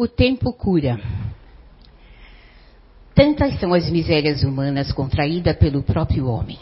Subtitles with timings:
[0.00, 1.00] O tempo cura.
[3.16, 6.56] Tantas são as misérias humanas contraídas pelo próprio homem.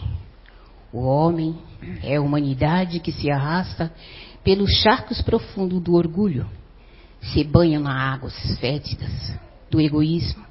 [0.90, 1.54] O homem
[2.02, 3.92] é a humanidade que se arrasta
[4.42, 6.48] pelos charcos profundos do orgulho,
[7.20, 9.38] se banha nas águas fétidas
[9.70, 10.42] do egoísmo.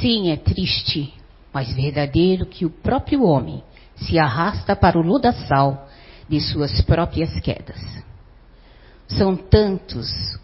[0.00, 1.14] Sim, é triste,
[1.54, 3.62] mas verdadeiro que o próprio homem
[3.94, 5.88] se arrasta para o lodaçal
[6.28, 7.80] de suas próprias quedas.
[9.06, 10.41] São tantos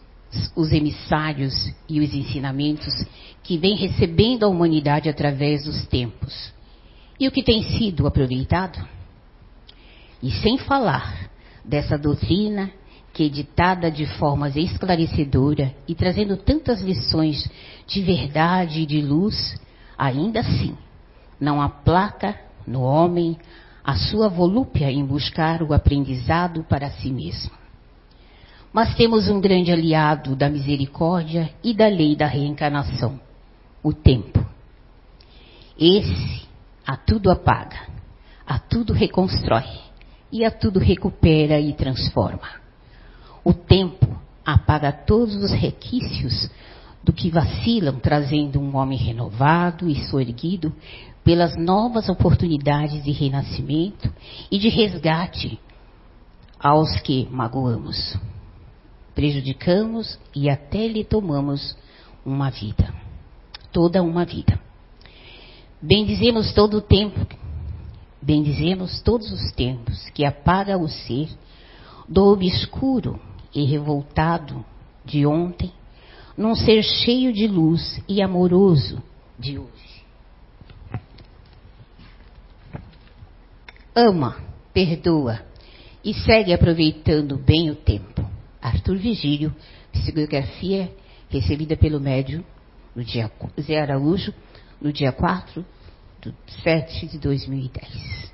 [0.54, 2.94] os emissários e os ensinamentos
[3.43, 6.53] que vem recebendo a humanidade através dos tempos.
[7.18, 8.79] E o que tem sido aproveitado?
[10.22, 11.30] E sem falar
[11.64, 12.70] dessa doutrina
[13.12, 17.50] que é ditada de formas esclarecedora e trazendo tantas lições
[17.86, 19.61] de verdade e de luz,
[19.96, 20.76] ainda assim
[21.40, 23.36] não aplaca no homem
[23.82, 27.57] a sua volúpia em buscar o aprendizado para si mesmo.
[28.79, 33.19] Mas temos um grande aliado da misericórdia e da lei da reencarnação,
[33.83, 34.39] o tempo.
[35.77, 36.47] Esse
[36.87, 37.89] a tudo apaga,
[38.47, 39.65] a tudo reconstrói
[40.31, 42.48] e a tudo recupera e transforma.
[43.43, 46.48] O tempo apaga todos os requisitos
[47.03, 50.73] do que vacilam, trazendo um homem renovado e soerguido
[51.25, 54.09] pelas novas oportunidades de renascimento
[54.48, 55.59] e de resgate
[56.61, 58.17] aos que magoamos,
[59.19, 61.77] prejudicamos e até lhe tomamos
[62.24, 62.94] uma vida,
[63.72, 64.61] toda uma vida.
[65.83, 67.27] Bendizemos todo o tempo,
[68.22, 71.28] bendizemos todos os tempos que apaga o ser
[72.08, 73.20] do obscuro
[73.52, 74.64] e revoltado
[75.05, 75.72] de ontem,
[76.36, 79.02] num ser cheio de luz e amoroso
[79.36, 80.05] de hoje.
[83.96, 84.36] Ama,
[84.72, 85.41] perdoa
[86.05, 88.17] e segue aproveitando bem o tempo.
[88.69, 89.55] Arthur Vigílio,
[89.92, 90.94] psicografia
[91.30, 92.44] recebida pelo médium
[92.94, 94.34] no dia Zé Araújo,
[94.78, 95.64] no dia 4
[96.20, 98.30] de 7 de 2010.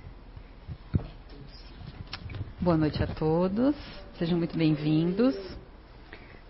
[2.60, 3.76] Boa noite a todos,
[4.18, 5.36] sejam muito bem-vindos.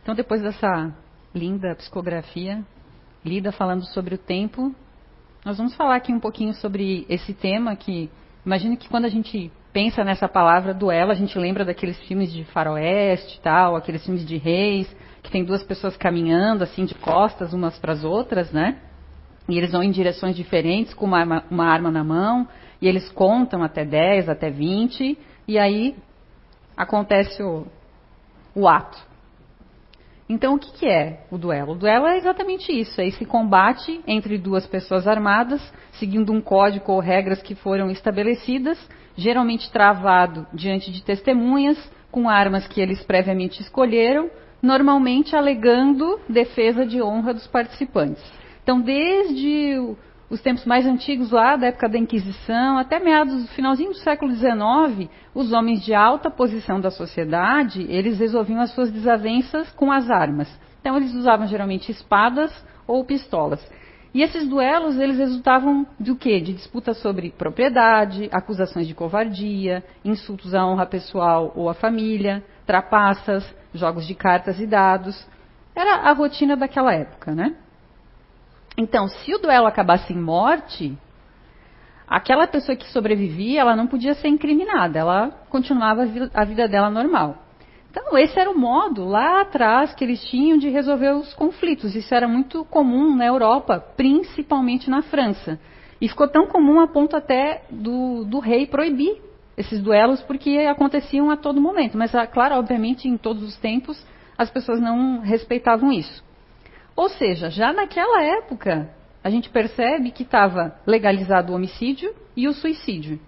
[0.03, 0.91] Então, depois dessa
[1.35, 2.65] linda psicografia,
[3.23, 4.75] lida falando sobre o tempo,
[5.45, 8.11] nós vamos falar aqui um pouquinho sobre esse tema que,
[8.47, 12.45] imagine que quando a gente pensa nessa palavra duelo, a gente lembra daqueles filmes de
[12.45, 14.89] faroeste tal, aqueles filmes de reis,
[15.21, 18.79] que tem duas pessoas caminhando assim de costas umas para as outras, né?
[19.49, 22.49] E eles vão em direções diferentes com uma arma, uma arma na mão,
[22.81, 25.19] e eles contam até 10, até 20,
[25.49, 25.97] e aí
[26.77, 27.67] acontece o,
[28.55, 28.97] o ato.
[30.29, 31.73] Então, o que, que, é o duelo?
[31.73, 35.61] O duelo é exatamente isso: é esse combate entre duas pessoas armadas,
[35.99, 38.79] seguindo um código ou regras que foram estabelecidas,
[39.17, 41.79] geralmente travado diante de testemunhas,
[42.11, 44.31] com armas que eles previamente escolheram,
[44.63, 48.23] normalmente alegando defesa de honra dos participantes.
[48.63, 49.97] Então, desde
[50.31, 54.33] os tempos mais antigos, lá da época da Inquisição, até meados do finalzinho do século
[54.33, 60.11] XIX, os homens de alta posição da sociedade, eles resolviam as suas desavenças com as
[60.11, 60.49] armas.
[60.81, 62.53] Então, eles usavam geralmente espadas
[62.87, 63.61] ou pistolas.
[64.15, 66.41] E esses duelos, eles resultavam do quê?
[66.41, 73.45] De disputas sobre propriedade, acusações de covardia, insultos à honra pessoal ou à família, trapaças,
[73.75, 75.27] jogos de cartas e dados.
[75.75, 77.57] Era a rotina daquela época, né?
[78.79, 80.97] Então, se o duelo acabasse em morte,
[82.07, 87.44] aquela pessoa que sobrevivia, ela não podia ser incriminada, ela continuava a vida dela normal.
[87.97, 91.95] Então, esse era o modo lá atrás que eles tinham de resolver os conflitos.
[91.95, 95.61] Isso era muito comum na Europa, principalmente na França.
[96.01, 99.23] E ficou tão comum a ponto até do, do rei proibir
[99.57, 101.97] esses duelos, porque aconteciam a todo momento.
[101.97, 104.05] Mas, ah, claro, obviamente, em todos os tempos,
[104.37, 106.25] as pessoas não respeitavam isso.
[106.97, 108.91] Ou seja, já naquela época,
[109.23, 113.21] a gente percebe que estava legalizado o homicídio e o suicídio.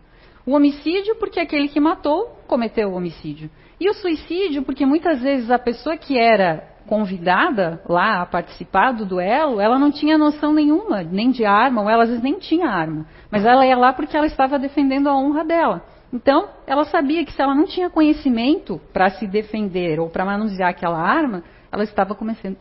[0.44, 3.48] O homicídio porque aquele que matou cometeu o homicídio.
[3.79, 9.05] E o suicídio porque muitas vezes a pessoa que era convidada lá a participar do
[9.05, 12.69] duelo, ela não tinha noção nenhuma, nem de arma, ou ela às vezes nem tinha
[12.69, 13.07] arma.
[13.31, 15.84] Mas ela ia lá porque ela estava defendendo a honra dela.
[16.13, 20.71] Então, ela sabia que se ela não tinha conhecimento para se defender ou para manusear
[20.71, 22.17] aquela arma, ela estava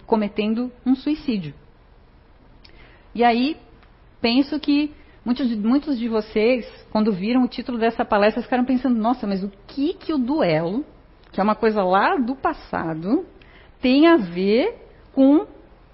[0.05, 1.53] cometendo um suicídio.
[3.13, 3.55] E aí,
[4.19, 4.91] penso que
[5.23, 9.43] muitos de, muitos de vocês, quando viram o título dessa palestra, ficaram pensando: nossa, mas
[9.43, 10.83] o que, que o duelo,
[11.35, 13.25] que é uma coisa lá do passado,
[13.81, 14.73] tem a ver
[15.13, 15.45] com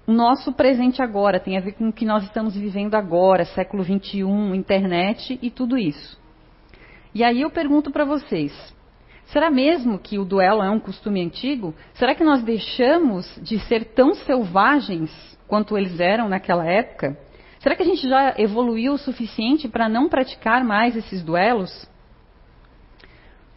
[0.06, 3.82] o nosso presente agora, tem a ver com o que nós estamos vivendo agora, século
[3.82, 4.20] XXI,
[4.54, 6.16] internet e tudo isso.
[7.12, 8.52] E aí eu pergunto para vocês:
[9.26, 11.74] Será mesmo que o duelo é um costume antigo?
[11.94, 15.10] Será que nós deixamos de ser tão selvagens
[15.48, 17.18] quanto eles eram naquela época?
[17.58, 21.90] Será que a gente já evoluiu o suficiente para não praticar mais esses duelos?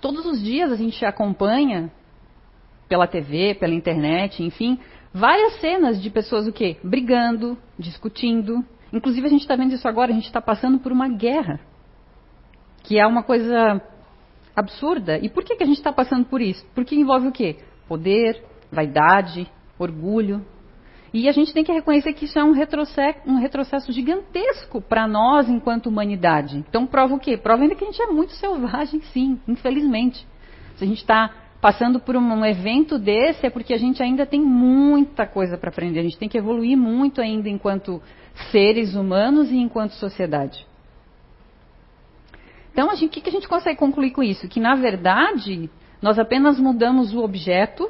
[0.06, 1.92] Todos os dias a gente acompanha
[2.88, 4.78] pela TV, pela internet, enfim,
[5.12, 6.78] várias cenas de pessoas o quê?
[6.84, 8.64] Brigando, discutindo.
[8.94, 11.60] Inclusive a gente está vendo isso agora, a gente está passando por uma guerra,
[12.84, 13.82] que é uma coisa
[14.56, 15.18] absurda.
[15.18, 16.64] E por que, que a gente está passando por isso?
[16.76, 17.58] Porque envolve o quê?
[17.88, 20.46] Poder, vaidade, orgulho.
[21.18, 25.08] E a gente tem que reconhecer que isso é um retrocesso, um retrocesso gigantesco para
[25.08, 26.58] nós enquanto humanidade.
[26.58, 27.38] Então prova o quê?
[27.38, 30.28] Prova ainda que a gente é muito selvagem, sim, infelizmente.
[30.76, 34.42] Se a gente está passando por um evento desse é porque a gente ainda tem
[34.42, 36.02] muita coisa para aprender.
[36.02, 38.02] A gente tem que evoluir muito ainda enquanto
[38.52, 40.68] seres humanos e enquanto sociedade.
[42.74, 44.50] Então, o que, que a gente consegue concluir com isso?
[44.50, 45.70] Que, na verdade,
[46.02, 47.90] nós apenas mudamos o objeto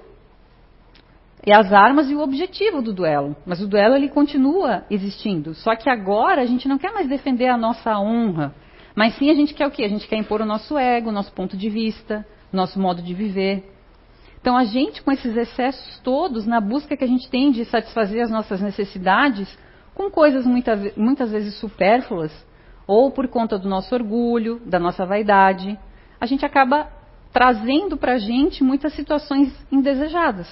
[1.45, 3.35] e as armas e o objetivo do duelo.
[3.45, 5.53] Mas o duelo ele continua existindo.
[5.53, 8.53] Só que agora a gente não quer mais defender a nossa honra.
[8.95, 9.83] Mas sim a gente quer o quê?
[9.83, 13.01] A gente quer impor o nosso ego, o nosso ponto de vista, o nosso modo
[13.01, 13.71] de viver.
[14.41, 18.23] Então a gente, com esses excessos todos, na busca que a gente tem de satisfazer
[18.23, 19.47] as nossas necessidades,
[19.93, 22.31] com coisas muita, muitas vezes supérfluas,
[22.87, 25.77] ou por conta do nosso orgulho, da nossa vaidade,
[26.19, 26.87] a gente acaba
[27.33, 30.47] trazendo para a gente muitas situações indesejadas.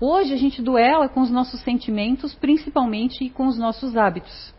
[0.00, 4.54] Hoje a gente duela com os nossos sentimentos, principalmente e com os nossos hábitos.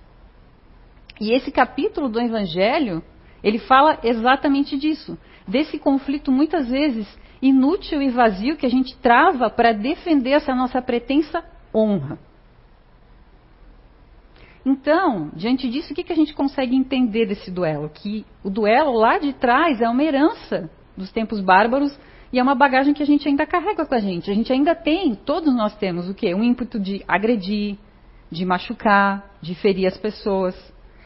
[1.20, 3.02] E esse capítulo do Evangelho,
[3.42, 7.08] ele fala exatamente disso, desse conflito muitas vezes
[7.42, 11.44] inútil e vazio que a gente trava para defender essa nossa pretensa
[11.74, 12.20] honra.
[14.66, 17.90] Então, diante disso, o que, que a gente consegue entender desse duelo?
[17.90, 21.98] Que o duelo lá de trás é uma herança dos tempos bárbaros
[22.32, 24.30] e é uma bagagem que a gente ainda carrega com a gente.
[24.30, 26.34] A gente ainda tem, todos nós temos o quê?
[26.34, 27.78] Um ímpeto de agredir,
[28.32, 30.56] de machucar, de ferir as pessoas.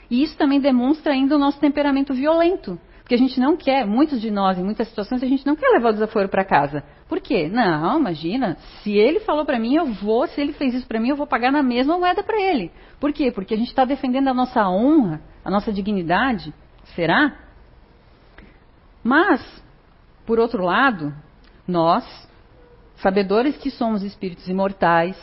[0.09, 2.77] E isso também demonstra ainda o nosso temperamento violento.
[3.03, 5.67] Porque a gente não quer, muitos de nós, em muitas situações, a gente não quer
[5.69, 6.83] levar o desaforo para casa.
[7.09, 7.49] Por quê?
[7.49, 11.09] Não, imagina, se ele falou para mim, eu vou, se ele fez isso para mim,
[11.09, 12.71] eu vou pagar na mesma moeda para ele.
[13.01, 13.29] Por quê?
[13.29, 16.53] Porque a gente está defendendo a nossa honra, a nossa dignidade.
[16.95, 17.37] Será?
[19.03, 19.62] Mas,
[20.25, 21.13] por outro lado,
[21.67, 22.03] nós,
[22.97, 25.17] sabedores que somos espíritos imortais,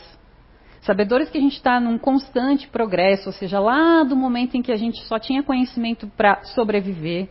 [0.81, 4.71] sabedores que a gente está num constante progresso, ou seja, lá do momento em que
[4.71, 7.29] a gente só tinha conhecimento para sobreviver,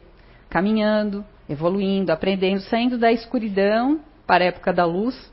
[0.49, 5.33] caminhando, evoluindo, aprendendo, saindo da escuridão para a época da luz,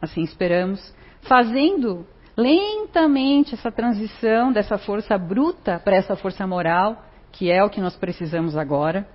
[0.00, 2.06] assim esperamos, fazendo
[2.36, 7.96] lentamente essa transição dessa força bruta para essa força moral, que é o que nós
[7.96, 9.06] precisamos agora.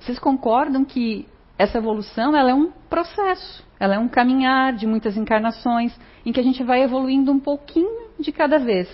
[0.00, 1.26] Vocês concordam que
[1.58, 6.38] essa evolução ela é um processo, ela é um caminhar de muitas encarnações, em que
[6.38, 8.88] a gente vai evoluindo um pouquinho de cada vez.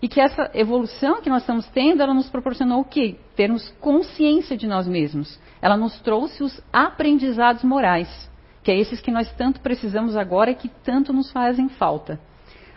[0.00, 3.16] E que essa evolução que nós estamos tendo, ela nos proporcionou o quê?
[3.36, 5.38] Termos consciência de nós mesmos.
[5.60, 8.30] Ela nos trouxe os aprendizados morais,
[8.64, 12.18] que é esses que nós tanto precisamos agora e que tanto nos fazem falta.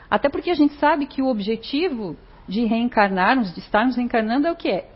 [0.09, 2.15] Até porque a gente sabe que o objetivo
[2.47, 4.89] de reencarnarmos, de estarmos reencarnando, é o que é?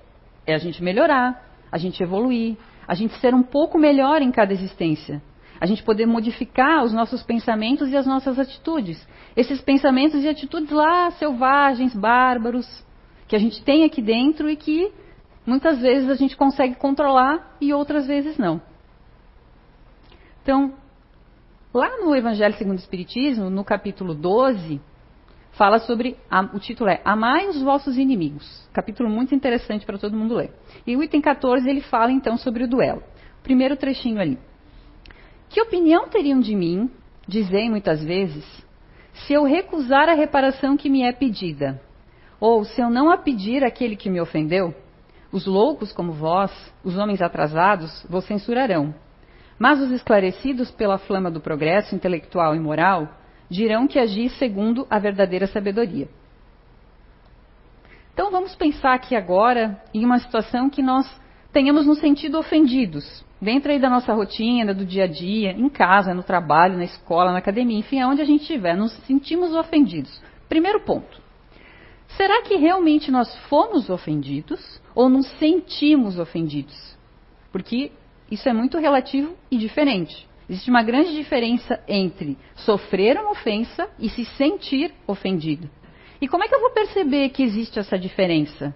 [0.46, 2.58] É a gente melhorar, a gente evoluir,
[2.88, 5.22] a gente ser um pouco melhor em cada existência
[5.60, 9.06] a gente poder modificar os nossos pensamentos e as nossas atitudes.
[9.36, 12.66] Esses pensamentos e atitudes lá selvagens, bárbaros,
[13.28, 14.92] que a gente tem aqui dentro e que
[15.46, 18.62] muitas vezes a gente consegue controlar e outras vezes não.
[20.42, 20.74] Então,
[21.74, 24.80] lá no Evangelho segundo o Espiritismo, no capítulo 12,
[25.60, 26.16] fala sobre,
[26.54, 28.66] o título é Amai os vossos inimigos.
[28.72, 30.54] Capítulo muito interessante para todo mundo ler.
[30.88, 33.04] E o item 14 ele fala então sobre o duelo.
[33.44, 34.40] Primeiro trechinho ali.
[35.50, 36.90] Que opinião teriam de mim,
[37.28, 38.46] dizem muitas vezes,
[39.12, 41.82] se eu recusar a reparação que me é pedida?
[42.40, 44.74] Ou se eu não a pedir àquele que me ofendeu?
[45.30, 46.52] Os loucos como vós,
[46.86, 48.96] os homens atrasados, vos censurarão.
[49.60, 53.19] Mas os esclarecidos pela flama do progresso intelectual e moral
[53.50, 56.08] dirão que agi segundo a verdadeira sabedoria.
[58.14, 61.10] Então vamos pensar aqui agora em uma situação que nós
[61.52, 66.14] tenhamos nos sentido ofendidos, dentro aí da nossa rotina, do dia a dia, em casa,
[66.14, 70.22] no trabalho, na escola, na academia, enfim, aonde a gente estiver, nos sentimos ofendidos.
[70.48, 71.22] Primeiro ponto.
[72.10, 76.98] Será que realmente nós fomos ofendidos ou nos sentimos ofendidos?
[77.52, 77.92] Porque
[78.30, 80.29] isso é muito relativo e diferente.
[80.50, 85.70] Existe uma grande diferença entre sofrer uma ofensa e se sentir ofendido.
[86.20, 88.74] E como é que eu vou perceber que existe essa diferença?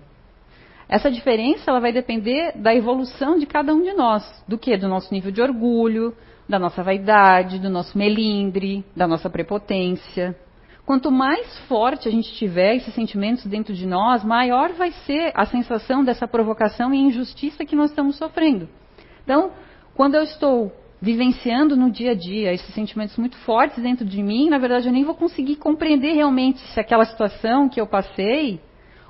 [0.93, 4.77] essa diferença ela vai depender da evolução de cada um de nós, do que?
[4.77, 6.15] Do nosso nível de orgulho,
[6.47, 10.37] da nossa vaidade, do nosso melindre, da nossa prepotência.
[10.85, 15.47] Quanto mais forte a gente tiver esses sentimentos dentro de nós, maior vai ser a
[15.47, 18.69] sensação dessa provocação e injustiça que nós estamos sofrendo.
[19.23, 19.51] Então,
[19.95, 20.71] quando eu estou
[21.03, 24.93] vivenciando no dia a dia esses sentimentos muito fortes dentro de mim, na verdade eu
[24.93, 28.61] nem vou conseguir compreender realmente se aquela situação que eu passei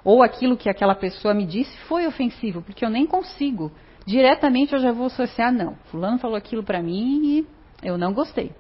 [0.04, 3.72] ou aquilo que aquela pessoa me disse foi ofensivo, porque eu nem consigo.
[4.08, 7.48] Diretamente eu já vou associar, não, fulano falou aquilo para mim e
[7.88, 8.52] eu não gostei.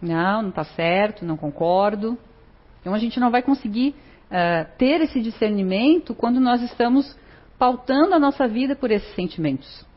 [0.00, 2.16] Não, não está certo, não concordo.
[2.80, 3.94] Então a gente não vai conseguir
[4.30, 7.14] uh, ter esse discernimento quando nós estamos
[7.58, 9.89] pautando a nossa vida por esses sentimentos.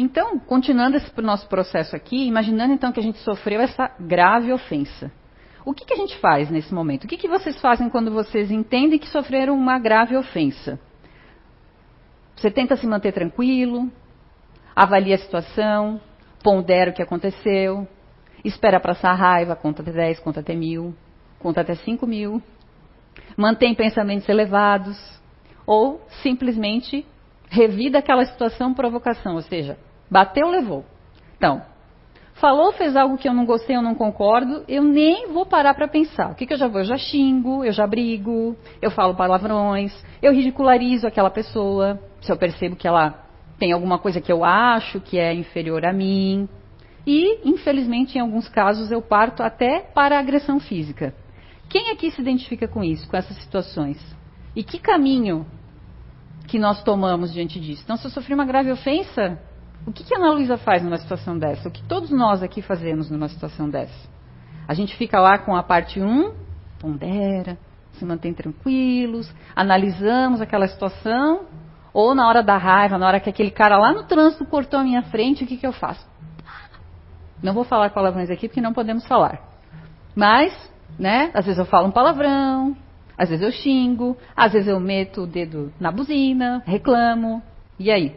[0.00, 5.10] Então, continuando esse nosso processo aqui, imaginando então que a gente sofreu essa grave ofensa.
[5.64, 7.02] O que, que a gente faz nesse momento?
[7.02, 10.78] O que, que vocês fazem quando vocês entendem que sofreram uma grave ofensa?
[12.36, 13.90] Você tenta se manter tranquilo,
[14.74, 16.00] avalia a situação,
[16.44, 17.84] pondera o que aconteceu,
[18.44, 20.94] espera passar a raiva, conta até 10, conta até mil,
[21.40, 22.40] conta até 5 mil,
[23.36, 24.96] mantém pensamentos elevados,
[25.66, 27.04] ou simplesmente
[27.50, 29.76] revida aquela situação provocação, ou seja,
[30.10, 30.84] bateu, levou.
[31.36, 31.62] Então,
[32.34, 35.88] falou, fez algo que eu não gostei, eu não concordo, eu nem vou parar para
[35.88, 36.30] pensar.
[36.30, 36.80] O que, que eu já vou?
[36.80, 42.36] Eu já xingo, eu já brigo, eu falo palavrões, eu ridicularizo aquela pessoa, se eu
[42.36, 43.24] percebo que ela
[43.58, 46.48] tem alguma coisa que eu acho que é inferior a mim.
[47.06, 51.14] E, infelizmente, em alguns casos, eu parto até para a agressão física.
[51.68, 53.98] Quem aqui se identifica com isso, com essas situações?
[54.54, 55.46] E que caminho
[56.46, 57.82] que nós tomamos diante disso?
[57.84, 59.38] Então, se eu sofri uma grave ofensa,
[59.86, 61.68] o que, que a Ana Luísa faz numa situação dessa?
[61.68, 64.08] O que todos nós aqui fazemos numa situação dessa?
[64.66, 66.34] A gente fica lá com a parte 1,
[66.78, 67.56] pondera,
[67.92, 71.46] se mantém tranquilos, analisamos aquela situação,
[71.92, 74.84] ou na hora da raiva, na hora que aquele cara lá no trânsito cortou a
[74.84, 76.06] minha frente, o que, que eu faço?
[77.42, 79.40] Não vou falar palavrões aqui porque não podemos falar.
[80.14, 80.52] Mas,
[80.98, 82.76] né, às vezes eu falo um palavrão,
[83.16, 87.42] às vezes eu xingo, às vezes eu meto o dedo na buzina, reclamo.
[87.78, 88.16] E aí?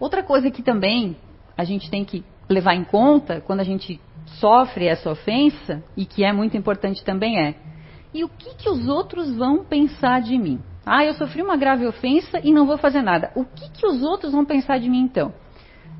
[0.00, 1.16] Outra coisa que também
[1.56, 4.00] a gente tem que levar em conta quando a gente
[4.40, 7.54] sofre essa ofensa, e que é muito importante também é,
[8.12, 10.60] e o que, que os outros vão pensar de mim?
[10.84, 13.30] Ah, eu sofri uma grave ofensa e não vou fazer nada.
[13.36, 15.32] O que, que os outros vão pensar de mim então?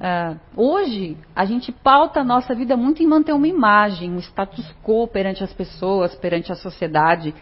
[0.01, 4.75] Uh, hoje, a gente pauta a nossa vida muito em manter uma imagem, um status
[4.83, 7.35] quo perante as pessoas, perante a sociedade,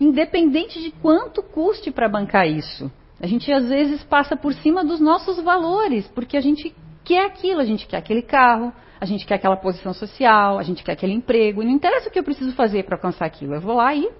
[0.00, 2.90] independente de quanto custe para bancar isso.
[3.20, 7.60] A gente às vezes passa por cima dos nossos valores, porque a gente quer aquilo,
[7.60, 11.12] a gente quer aquele carro, a gente quer aquela posição social, a gente quer aquele
[11.12, 13.94] emprego, e não interessa o que eu preciso fazer para alcançar aquilo, eu vou lá
[13.94, 14.10] e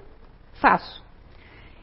[0.55, 1.03] faço.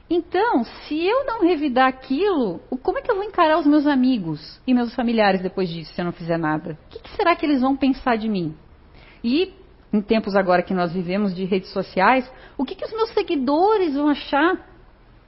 [0.09, 4.61] Então, se eu não revidar aquilo, como é que eu vou encarar os meus amigos
[4.67, 6.77] e meus familiares depois disso, se eu não fizer nada?
[6.87, 8.53] O que, que será que eles vão pensar de mim?
[9.23, 9.53] E,
[9.93, 13.93] em tempos agora que nós vivemos de redes sociais, o que, que os meus seguidores
[13.93, 14.70] vão achar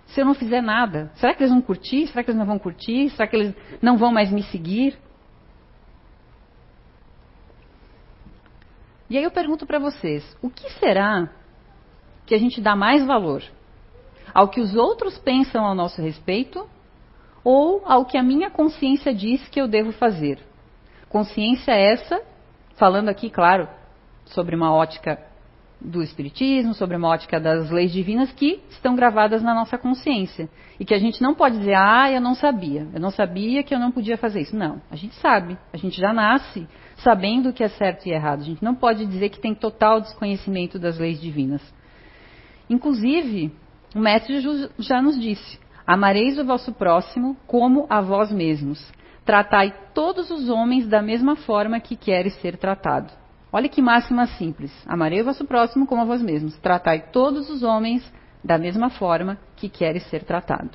[0.07, 1.11] se eu não fizer nada?
[1.15, 2.07] Será que eles vão curtir?
[2.07, 3.09] Será que eles não vão curtir?
[3.09, 4.97] Será que eles não vão mais me seguir?
[9.09, 11.29] E aí eu pergunto para vocês: o que será
[12.25, 13.43] que a gente dá mais valor?
[14.33, 16.67] ao que os outros pensam ao nosso respeito
[17.43, 20.39] ou ao que a minha consciência diz que eu devo fazer.
[21.09, 22.21] Consciência essa,
[22.75, 23.67] falando aqui, claro,
[24.25, 25.19] sobre uma ótica
[25.83, 30.49] do Espiritismo, sobre uma ótica das leis divinas que estão gravadas na nossa consciência.
[30.79, 33.73] E que a gente não pode dizer, ah, eu não sabia, eu não sabia que
[33.73, 34.55] eu não podia fazer isso.
[34.55, 38.41] Não, a gente sabe, a gente já nasce sabendo o que é certo e errado.
[38.41, 41.61] A gente não pode dizer que tem total desconhecimento das leis divinas.
[42.69, 43.51] Inclusive,
[43.95, 44.41] o mestre
[44.79, 48.91] já nos disse: Amareis o vosso próximo como a vós mesmos.
[49.25, 53.11] Tratai todos os homens da mesma forma que queres ser tratado.
[53.55, 54.71] Olha que máxima simples.
[54.87, 56.57] Amarei o vosso próximo como a vós mesmos.
[56.57, 58.03] Tratai todos os homens
[58.43, 60.71] da mesma forma que queres ser tratado.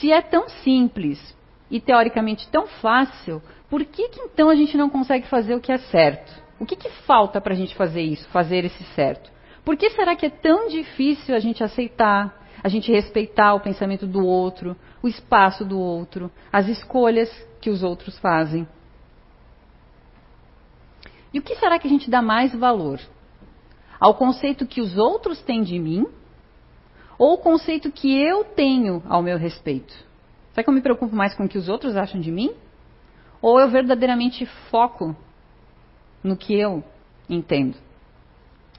[0.00, 1.36] Se é tão simples
[1.70, 5.70] e teoricamente tão fácil, por que, que então a gente não consegue fazer o que
[5.70, 6.32] é certo?
[6.58, 9.30] O que, que falta para a gente fazer isso, fazer esse certo?
[9.64, 14.04] Por que será que é tão difícil a gente aceitar, a gente respeitar o pensamento
[14.04, 18.66] do outro, o espaço do outro, as escolhas que os outros fazem.
[21.32, 23.00] E o que será que a gente dá mais valor?
[23.98, 26.06] Ao conceito que os outros têm de mim
[27.18, 29.92] ou o conceito que eu tenho ao meu respeito?
[30.52, 32.52] Será que eu me preocupo mais com o que os outros acham de mim?
[33.40, 35.14] Ou eu verdadeiramente foco
[36.22, 36.82] no que eu
[37.28, 37.76] entendo?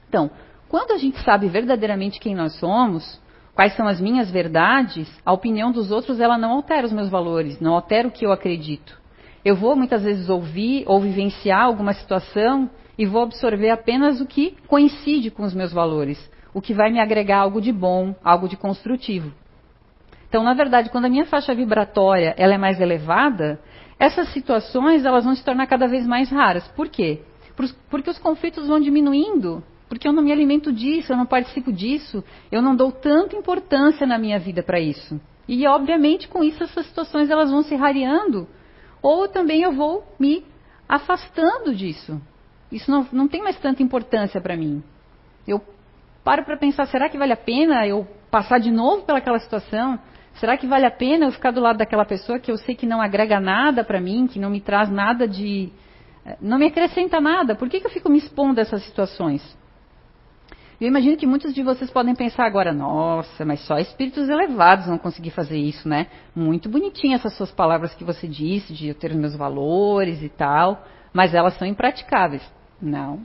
[0.08, 0.30] Então,
[0.68, 3.20] quando a gente sabe verdadeiramente quem nós somos,
[3.54, 7.60] quais são as minhas verdades, a opinião dos outros ela não altera os meus valores,
[7.60, 9.01] não altera o que eu acredito.
[9.44, 14.56] Eu vou muitas vezes ouvir ou vivenciar alguma situação e vou absorver apenas o que
[14.68, 18.56] coincide com os meus valores, o que vai me agregar algo de bom, algo de
[18.56, 19.32] construtivo.
[20.28, 23.60] Então, na verdade, quando a minha faixa vibratória ela é mais elevada,
[23.98, 26.66] essas situações elas vão se tornar cada vez mais raras.
[26.68, 27.22] Por quê?
[27.90, 32.24] Porque os conflitos vão diminuindo, porque eu não me alimento disso, eu não participo disso,
[32.50, 35.20] eu não dou tanta importância na minha vida para isso.
[35.46, 38.48] E, obviamente, com isso essas situações elas vão se rareando,
[39.02, 40.44] ou também eu vou me
[40.88, 42.20] afastando disso.
[42.70, 44.82] Isso não, não tem mais tanta importância para mim.
[45.46, 45.60] Eu
[46.24, 49.98] paro para pensar, será que vale a pena eu passar de novo pelaquela situação?
[50.34, 52.86] Será que vale a pena eu ficar do lado daquela pessoa que eu sei que
[52.86, 55.70] não agrega nada para mim, que não me traz nada de.
[56.24, 57.54] Eh, não me acrescenta nada?
[57.54, 59.42] Por que, que eu fico me expondo a essas situações?
[60.82, 64.98] Eu imagino que muitos de vocês podem pensar agora, nossa, mas só espíritos elevados vão
[64.98, 66.08] conseguir fazer isso, né?
[66.34, 70.28] Muito bonitinha essas suas palavras que você disse, de eu ter os meus valores e
[70.28, 72.42] tal, mas elas são impraticáveis.
[72.80, 73.24] Não.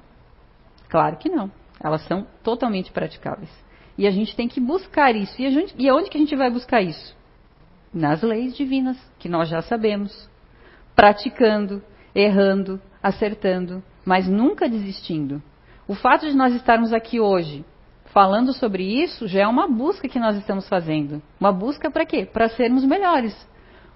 [0.87, 1.51] Claro que não.
[1.83, 3.49] Elas são totalmente praticáveis.
[3.97, 5.41] E a gente tem que buscar isso.
[5.41, 7.17] E, gente, e que a gente vai buscar isso?
[7.91, 10.29] Nas leis divinas, que nós já sabemos.
[10.95, 11.81] Praticando,
[12.13, 15.41] errando, acertando, mas nunca desistindo.
[15.87, 17.63] O fato de nós estarmos aqui hoje
[18.07, 21.21] falando sobre isso já é uma busca que nós estamos fazendo.
[21.39, 22.25] Uma busca para quê?
[22.25, 23.33] Para sermos melhores.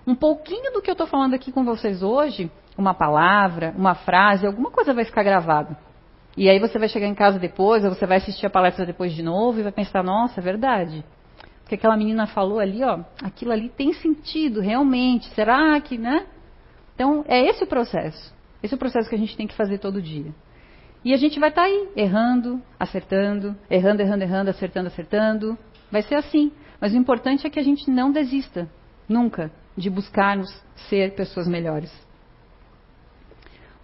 [0.07, 4.48] Um pouquinho do que eu estou falando aqui com vocês hoje, uma palavra, uma frase,
[4.48, 5.77] alguma coisa vai ficar gravada.
[6.38, 9.13] E aí você vai chegar em casa depois, ou você vai assistir a palestra depois
[9.13, 11.03] de novo e vai pensar, nossa, é verdade.
[11.67, 15.27] Que aquela menina falou ali, ó, aquilo ali tem sentido, realmente.
[15.36, 16.25] Será que, né?
[16.95, 18.33] Então, é esse o processo.
[18.63, 20.33] Esse é o processo que a gente tem que fazer todo dia.
[21.03, 25.58] E a gente vai estar tá aí, errando, acertando, errando, errando, errando, acertando, acertando.
[25.91, 26.51] Vai ser assim.
[26.79, 28.70] Mas o importante é que a gente não desista,
[29.10, 30.50] nunca, de buscarmos
[30.89, 31.91] ser pessoas melhores.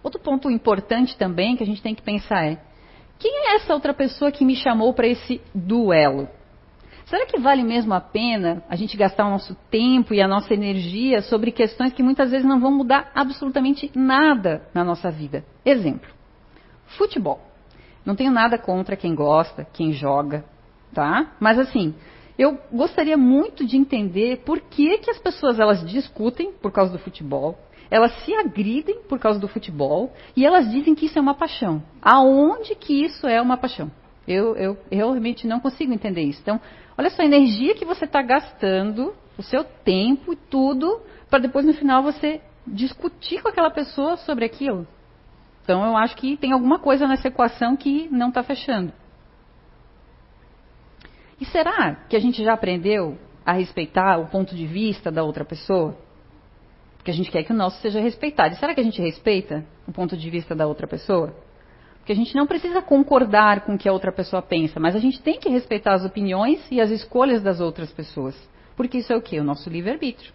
[0.02, 2.58] Outro ponto importante também que a gente tem que pensar é:
[3.18, 6.28] quem é essa outra pessoa que me chamou para esse duelo?
[7.06, 10.52] Será que vale mesmo a pena a gente gastar o nosso tempo e a nossa
[10.52, 15.44] energia sobre questões que muitas vezes não vão mudar absolutamente nada na nossa vida?
[15.64, 16.17] Exemplo:
[16.96, 17.40] futebol.
[18.04, 20.44] Não tenho nada contra quem gosta, quem joga,
[20.94, 21.32] tá?
[21.38, 21.94] Mas assim,
[22.38, 26.98] eu gostaria muito de entender por que, que as pessoas elas discutem por causa do
[26.98, 27.58] futebol,
[27.90, 31.82] elas se agridem por causa do futebol e elas dizem que isso é uma paixão.
[32.00, 33.90] Aonde que isso é uma paixão?
[34.26, 36.40] Eu, eu, eu realmente não consigo entender isso.
[36.42, 36.60] Então,
[36.96, 41.64] olha só a energia que você está gastando, o seu tempo e tudo, para depois
[41.64, 44.86] no final você discutir com aquela pessoa sobre aquilo.
[45.68, 48.90] Então, eu acho que tem alguma coisa nessa equação que não está fechando.
[51.38, 55.44] E será que a gente já aprendeu a respeitar o ponto de vista da outra
[55.44, 55.94] pessoa?
[56.96, 58.54] Porque a gente quer que o nosso seja respeitado.
[58.54, 61.36] E será que a gente respeita o ponto de vista da outra pessoa?
[61.98, 64.98] Porque a gente não precisa concordar com o que a outra pessoa pensa, mas a
[64.98, 68.34] gente tem que respeitar as opiniões e as escolhas das outras pessoas.
[68.74, 69.38] Porque isso é o que?
[69.38, 70.32] O nosso livre-arbítrio.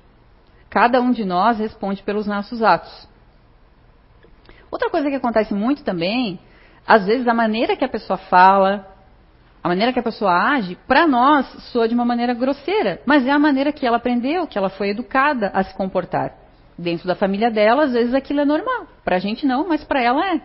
[0.70, 3.12] Cada um de nós responde pelos nossos atos.
[4.74, 6.40] Outra coisa que acontece muito também,
[6.88, 8.88] às vezes a maneira que a pessoa fala,
[9.64, 13.30] a maneira que a pessoa age, para nós soa de uma maneira grosseira, mas é
[13.30, 16.34] a maneira que ela aprendeu, que ela foi educada a se comportar
[16.76, 18.88] dentro da família dela, às vezes aquilo é normal.
[19.06, 20.42] Para a gente não, mas para ela é.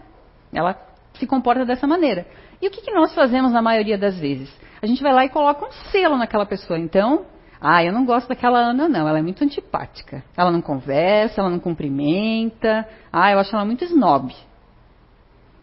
[0.53, 0.77] Ela
[1.15, 2.27] se comporta dessa maneira.
[2.61, 4.55] E o que, que, nós fazemos na maioria das vezes?
[4.83, 6.79] A gente vai lá e coloca um selo naquela pessoa.
[6.79, 7.25] Então,
[7.61, 9.09] ah, eu não gosto daquela Ana, não.
[9.09, 10.23] Ela é muito antipática.
[10.37, 12.89] Ela não conversa, ela não cumprimenta.
[13.13, 14.35] Ah, eu acho ela muito snob.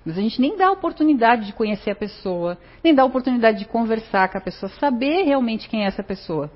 [0.05, 3.57] Mas a gente nem dá a oportunidade de conhecer a pessoa, nem dá a oportunidade
[3.57, 6.51] de conversar com a pessoa, saber realmente quem é essa pessoa.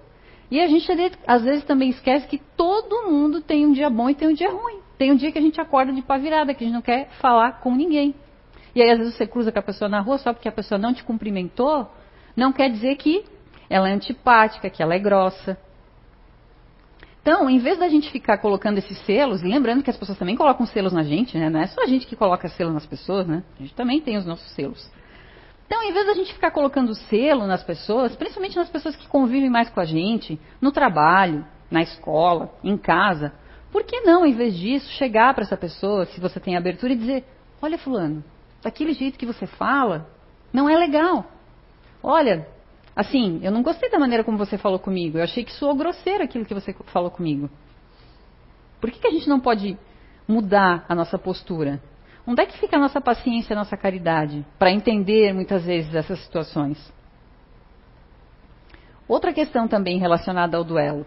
[0.52, 0.88] E a gente
[1.26, 4.52] às vezes também esquece que todo mundo tem um dia bom e tem um dia
[4.52, 4.80] ruim.
[5.00, 7.10] Tem um dia que a gente acorda de pá virada, que a gente não quer
[7.22, 8.14] falar com ninguém.
[8.76, 10.78] E aí às vezes você cruza com a pessoa na rua só porque a pessoa
[10.78, 11.90] não te cumprimentou,
[12.36, 13.26] não quer dizer que
[13.70, 15.58] ela é antipática, que ela é grossa.
[17.22, 20.36] Então, em vez da gente ficar colocando esses selos, e lembrando que as pessoas também
[20.36, 21.50] colocam selos na gente, né?
[21.50, 23.44] Não é só a gente que coloca selo nas pessoas, né?
[23.58, 24.90] A gente também tem os nossos selos.
[25.68, 29.52] Então, em vez da gente ficar colocando selo nas pessoas, principalmente nas pessoas que convivem
[29.52, 33.32] mais com a gente, no trabalho, na escola, em casa,
[33.72, 36.96] por que não, em vez disso, chegar para essa pessoa, se você tem abertura, e
[36.96, 37.24] dizer:
[37.62, 38.24] Olha, Fulano,
[38.64, 40.10] daquele jeito que você fala,
[40.52, 41.26] não é legal.
[42.02, 42.48] Olha,
[42.96, 46.24] assim, eu não gostei da maneira como você falou comigo, eu achei que soou grosseiro
[46.24, 47.50] aquilo que você falou comigo.
[48.80, 49.78] Por que, que a gente não pode
[50.28, 51.82] mudar a nossa postura?
[52.26, 56.20] Onde é que fica a nossa paciência, a nossa caridade, para entender muitas vezes essas
[56.20, 56.94] situações?
[59.08, 61.06] Outra questão também relacionada ao duelo.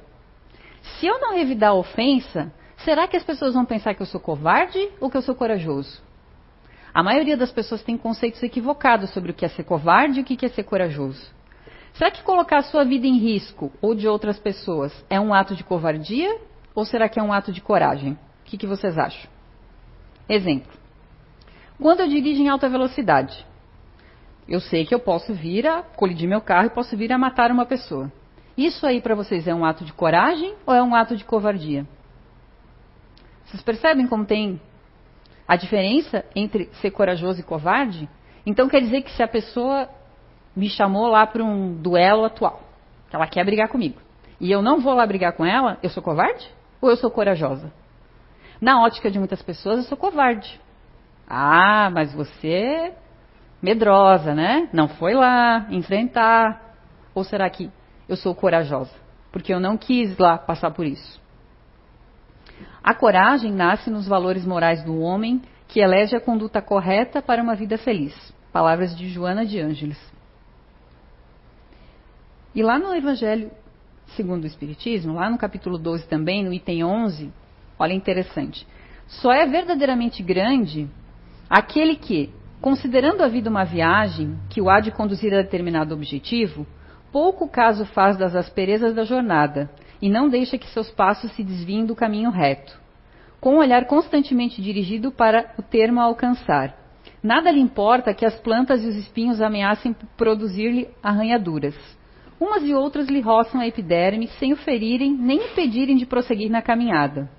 [0.83, 4.21] Se eu não revidar a ofensa, será que as pessoas vão pensar que eu sou
[4.21, 6.03] covarde ou que eu sou corajoso?
[6.93, 10.25] A maioria das pessoas tem conceitos equivocados sobre o que é ser covarde e o
[10.25, 11.33] que é ser corajoso.
[11.95, 15.55] Será que colocar a sua vida em risco ou de outras pessoas é um ato
[15.55, 16.39] de covardia
[16.75, 18.13] ou será que é um ato de coragem?
[18.13, 19.31] O que, que vocês acham?
[20.29, 20.73] Exemplo.
[21.79, 23.45] Quando eu dirijo em alta velocidade,
[24.49, 27.51] eu sei que eu posso vir a colidir meu carro e posso vir a matar
[27.51, 28.11] uma pessoa.
[28.57, 31.87] Isso aí para vocês é um ato de coragem ou é um ato de covardia?
[33.45, 34.61] Vocês percebem como tem
[35.47, 38.09] a diferença entre ser corajoso e covarde?
[38.47, 39.89] Então quer dizer que se a pessoa
[40.55, 42.61] me chamou lá para um duelo atual,
[43.09, 44.01] que ela quer brigar comigo,
[44.41, 46.49] e eu não vou lá brigar com ela, eu sou covarde
[46.81, 47.73] ou eu sou corajosa?
[48.61, 50.61] Na ótica de muitas pessoas, eu sou covarde.
[51.29, 52.93] Ah, mas você
[53.61, 54.69] medrosa, né?
[54.73, 56.61] Não foi lá enfrentar.
[57.15, 57.71] Ou será que
[58.09, 58.95] eu sou corajosa?
[59.31, 61.21] Porque eu não quis lá passar por isso.
[62.83, 67.55] A coragem nasce nos valores morais do homem que elege a conduta correta para uma
[67.55, 68.15] vida feliz.
[68.53, 69.99] Palavras de Joana de Ângeles.
[72.55, 73.51] E lá no Evangelho
[74.17, 77.33] segundo o Espiritismo, lá no capítulo 12 também, no item 11,
[77.79, 78.67] olha interessante.
[79.07, 80.89] Só é verdadeiramente grande
[81.49, 82.31] aquele que,
[82.63, 86.65] Considerando a vida uma viagem que o há de conduzir a determinado objetivo,
[87.11, 89.69] pouco caso faz das asperezas da jornada
[90.01, 92.81] e não deixa que seus passos se desviem do caminho reto,
[93.41, 96.73] com o olhar constantemente dirigido para o termo a alcançar.
[97.21, 101.75] Nada lhe importa que as plantas e os espinhos ameacem produzir-lhe arranhaduras.
[102.43, 106.61] Umas e outras lhe roçam a epiderme sem o ferirem nem impedirem de prosseguir na
[106.61, 107.31] caminhada.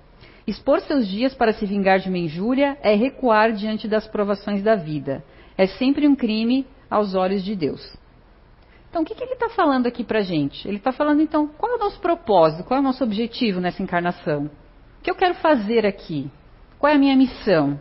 [0.46, 4.76] Expor seus dias para se vingar de uma injúria é recuar diante das provações da
[4.76, 5.22] vida.
[5.58, 7.82] É sempre um crime aos olhos de Deus.
[8.88, 10.66] Então, o que, que ele está falando aqui para gente?
[10.66, 13.82] Ele está falando, então, qual é o nosso propósito, qual é o nosso objetivo nessa
[13.82, 14.46] encarnação?
[14.46, 16.30] O que eu quero fazer aqui?
[16.78, 17.78] Qual é a minha missão?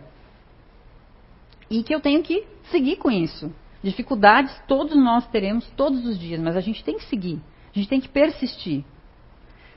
[1.70, 3.50] E que eu tenho que seguir com isso.
[3.84, 7.42] Dificuldades todos nós teremos todos os dias, mas a gente tem que seguir.
[7.76, 8.86] A gente tem que persistir.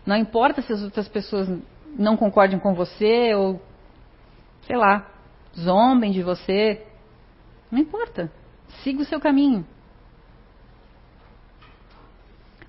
[0.07, 1.49] Não importa se as outras pessoas
[1.99, 3.61] não concordem com você ou,
[4.63, 5.11] sei lá,
[5.59, 6.87] zombem de você.
[7.71, 8.31] Não importa.
[8.85, 9.67] Siga o seu caminho.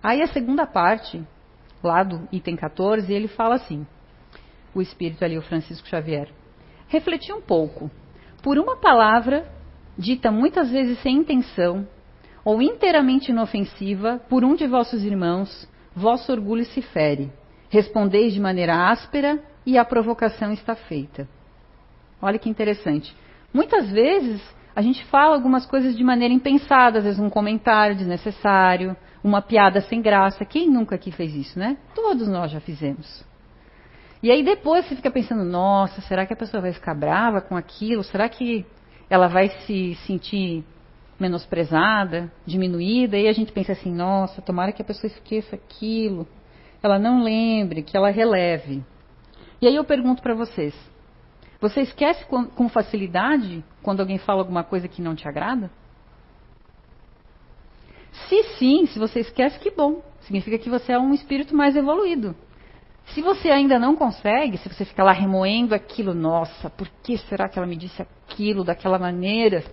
[0.02, 1.24] Aí a segunda parte,
[1.84, 3.86] lá do item 14, ele fala assim:
[4.74, 6.30] o espírito ali, o Francisco Xavier.
[6.88, 7.92] Refleti um pouco.
[8.42, 9.52] Por uma palavra,
[9.98, 11.88] dita muitas vezes sem intenção,
[12.46, 17.32] ou inteiramente inofensiva, por um de vossos irmãos, vosso orgulho se fere.
[17.70, 21.28] Respondeis de maneira áspera e a provocação está feita.
[22.22, 23.14] Olha que interessante.
[23.54, 24.42] Muitas vezes
[24.76, 29.82] a gente fala algumas coisas de maneira impensada, às vezes um comentário desnecessário, uma piada
[29.82, 30.46] sem graça.
[30.46, 31.78] Quem nunca aqui fez isso, né?
[31.96, 33.26] Todos nós já fizemos.
[34.22, 37.56] E aí depois você fica pensando, nossa, será que a pessoa vai ficar brava com
[37.56, 38.04] aquilo?
[38.04, 38.66] Será que
[39.10, 40.64] ela vai se sentir
[41.20, 43.18] menosprezada, diminuída?
[43.18, 46.28] E a gente pensa assim, nossa, tomara que a pessoa esqueça aquilo
[46.82, 48.84] ela não lembre, que ela releve.
[49.62, 50.74] E aí eu pergunto para vocês:
[51.60, 55.72] você esquece com facilidade quando alguém fala alguma coisa que não te agrada?
[58.28, 60.02] Se sim, se você esquece, que bom.
[60.22, 62.36] Significa que você é um espírito mais evoluído.
[63.14, 67.48] Se você ainda não consegue, se você fica lá remoendo aquilo, nossa, por que será
[67.48, 69.64] que ela me disse aquilo daquela maneira?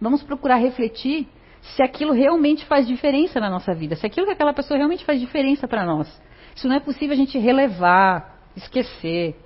[0.00, 1.28] Vamos procurar refletir
[1.62, 5.20] se aquilo realmente faz diferença na nossa vida, se aquilo que aquela pessoa realmente faz
[5.20, 6.20] diferença para nós.
[6.56, 9.36] Isso não é possível a gente relevar, esquecer,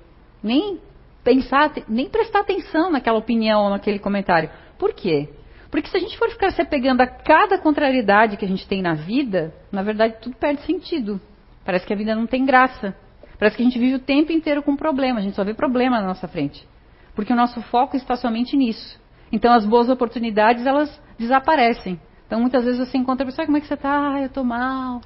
[0.43, 0.81] nem
[1.23, 4.49] pensar, nem prestar atenção naquela opinião ou naquele comentário.
[4.79, 5.29] Por quê?
[5.71, 8.81] Porque se a gente for ficar se apegando a cada contrariedade que a gente tem
[8.81, 11.21] na vida, na verdade tudo perde sentido.
[11.67, 12.97] Parece que a vida não tem graça.
[13.39, 16.01] Parece que a gente vive o tempo inteiro com problema, a gente só vê problema
[16.01, 16.67] na nossa frente.
[17.15, 18.99] Porque o nosso foco está somente nisso.
[19.33, 22.01] Então as boas oportunidades elas desaparecem.
[22.27, 24.13] Então muitas vezes você encontra a pessoa, como é que você está?
[24.13, 25.01] Ah, eu estou mal.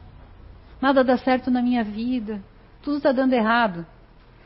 [0.80, 2.42] Nada dá certo na minha vida.
[2.82, 3.86] Tudo está dando errado.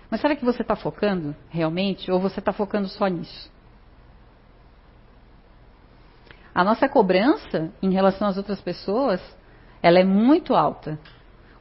[0.09, 3.53] Mas será que você está focando realmente ou você está focando só nisso?
[6.55, 9.21] A nossa cobrança em relação às outras pessoas,
[9.83, 10.99] ela é muito alta.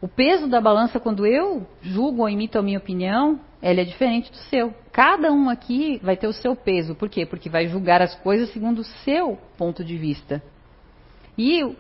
[0.04, 4.30] O peso da balança, quando eu julgo ou imito a minha opinião, ela é diferente
[4.30, 4.74] do seu.
[4.92, 6.94] Cada um aqui vai ter o seu peso.
[6.94, 7.26] Por quê?
[7.26, 10.44] Porque vai julgar as coisas segundo o seu ponto de vista.
[11.38, 11.74] E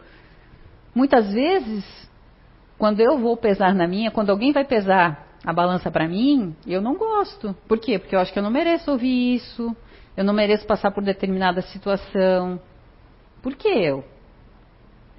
[0.95, 1.83] muitas vezes,
[2.77, 6.81] quando eu vou pesar na minha, quando alguém vai pesar a balança para mim, eu
[6.81, 7.53] não gosto.
[7.67, 7.99] Por quê?
[7.99, 9.75] Porque eu acho que eu não mereço ouvir isso,
[10.15, 12.57] eu não mereço passar por determinada situação.
[13.41, 14.12] Por que eu?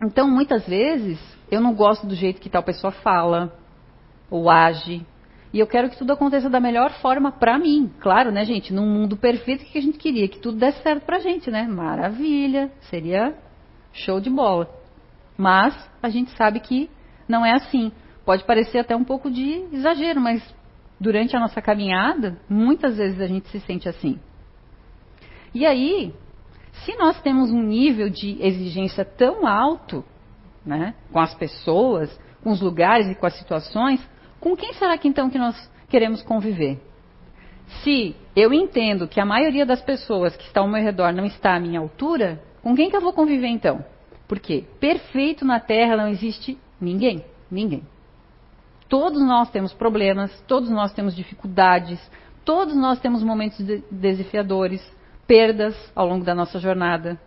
[0.03, 1.19] Então, muitas vezes,
[1.51, 3.53] eu não gosto do jeito que tal pessoa fala
[4.31, 5.07] ou age.
[5.53, 7.91] E eu quero que tudo aconteça da melhor forma para mim.
[8.01, 8.73] Claro, né, gente?
[8.73, 10.27] Num mundo perfeito, que a gente queria?
[10.27, 11.63] Que tudo desse certo pra gente, né?
[11.63, 12.73] Maravilha.
[12.91, 13.35] Seria
[13.93, 14.69] show de bola.
[15.39, 16.91] Mas a gente sabe que
[17.29, 17.93] não é assim.
[18.25, 20.43] Pode parecer até um pouco de exagero, mas
[20.99, 24.19] durante a nossa caminhada, muitas vezes a gente se sente assim.
[25.55, 26.13] E aí,
[26.83, 30.05] se nós temos um nível de exigência tão alto,
[30.65, 34.01] né, com as pessoas, com os lugares e com as situações,
[34.41, 36.81] com quem será que então que nós queremos conviver?
[37.83, 41.57] Se eu entendo que a maioria das pessoas que estão ao meu redor não está
[41.57, 43.85] à minha altura, com quem que eu vou conviver então?
[44.29, 47.83] Porque perfeito na Terra não existe ninguém, ninguém.
[48.89, 51.99] Todos nós temos problemas, todos nós temos dificuldades,
[52.45, 53.59] todos nós temos momentos
[53.91, 54.83] desafiadores,
[55.27, 57.19] perdas ao longo da nossa jornada.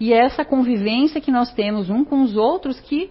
[0.00, 3.10] E é essa convivência que nós temos um com os outros que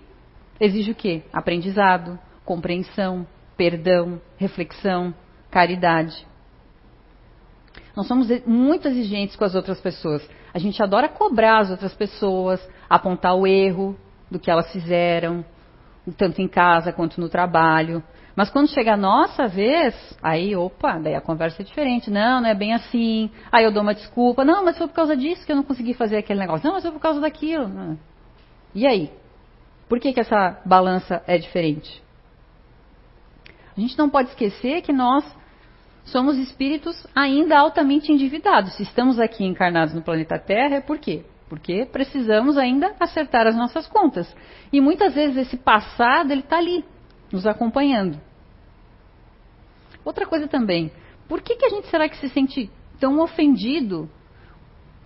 [0.60, 1.24] exige o quê?
[1.34, 5.13] Aprendizado, compreensão, perdão, reflexão,
[5.52, 6.26] caridade.
[7.96, 10.28] Nós somos muito exigentes com as outras pessoas.
[10.54, 13.98] A gente adora cobrar as outras pessoas, apontar o erro
[14.30, 15.44] do que elas fizeram,
[16.16, 18.04] tanto em casa quanto no trabalho.
[18.38, 22.12] Mas quando chega a nossa vez, aí, opa, daí a conversa é diferente.
[22.12, 23.32] Não, não é bem assim.
[23.52, 24.45] Aí eu dou uma desculpa.
[24.45, 26.63] Não, mas foi por causa disso que eu não consegui fazer aquele negócio.
[26.63, 27.97] Não, mas foi por causa daquilo.
[28.76, 29.12] E aí?
[29.89, 32.00] Por que, que essa balança é diferente?
[33.76, 35.26] A gente não pode esquecer que nós
[36.06, 38.76] somos espíritos ainda altamente endividados.
[38.76, 41.26] Se estamos aqui encarnados no planeta Terra, é por quê?
[41.50, 44.32] Porque precisamos ainda acertar as nossas contas.
[44.71, 46.86] E muitas vezes esse passado ele está ali,
[47.32, 48.20] nos acompanhando.
[50.04, 50.92] Outra coisa também,
[51.28, 54.10] por que, que a gente será que se sente tão ofendido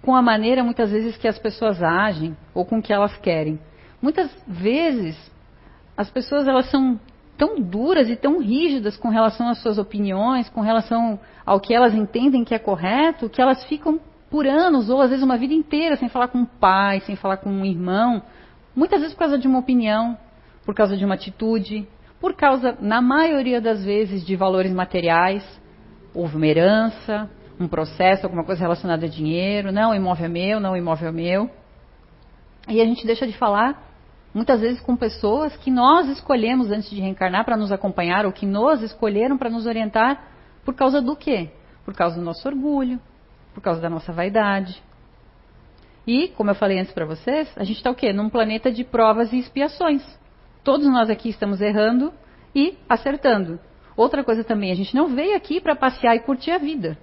[0.02, 3.60] com a maneira muitas vezes que as pessoas agem ou com o que elas querem?
[4.02, 5.18] Muitas vezes
[5.98, 7.00] as pessoas elas são
[7.38, 11.94] tão duras e tão rígidas com relação às suas opiniões, com relação ao que elas
[11.94, 15.98] entendem que é correto, que elas ficam por anos ou às vezes uma vida inteira
[15.98, 18.22] sem falar com um pai, sem falar com um irmão,
[18.76, 20.18] muitas vezes por causa de uma opinião,
[20.64, 21.88] por causa de uma atitude,
[22.22, 25.44] por causa, na maioria das vezes, de valores materiais.
[26.14, 27.28] Houve uma herança,
[27.60, 29.72] um processo, alguma coisa relacionada a dinheiro.
[29.72, 31.50] Não, o imóvel é meu, não, o imóvel é meu.
[32.70, 33.92] E a gente deixa de falar,
[34.36, 38.46] muitas vezes, com pessoas que nós escolhemos antes de reencarnar para nos acompanhar, ou que
[38.46, 40.24] nos escolheram para nos orientar,
[40.64, 41.50] por causa do quê?
[41.84, 43.00] Por causa do nosso orgulho,
[43.52, 44.80] por causa da nossa vaidade.
[46.06, 48.14] E, como eu falei antes para vocês, a gente está o quê?
[48.14, 50.04] Num planeta de provas e expiações.
[50.64, 52.14] Todos nós aqui estamos errando
[52.56, 53.60] e acertando.
[53.96, 56.98] Outra coisa também, a gente não veio aqui para passear e curtir a vida.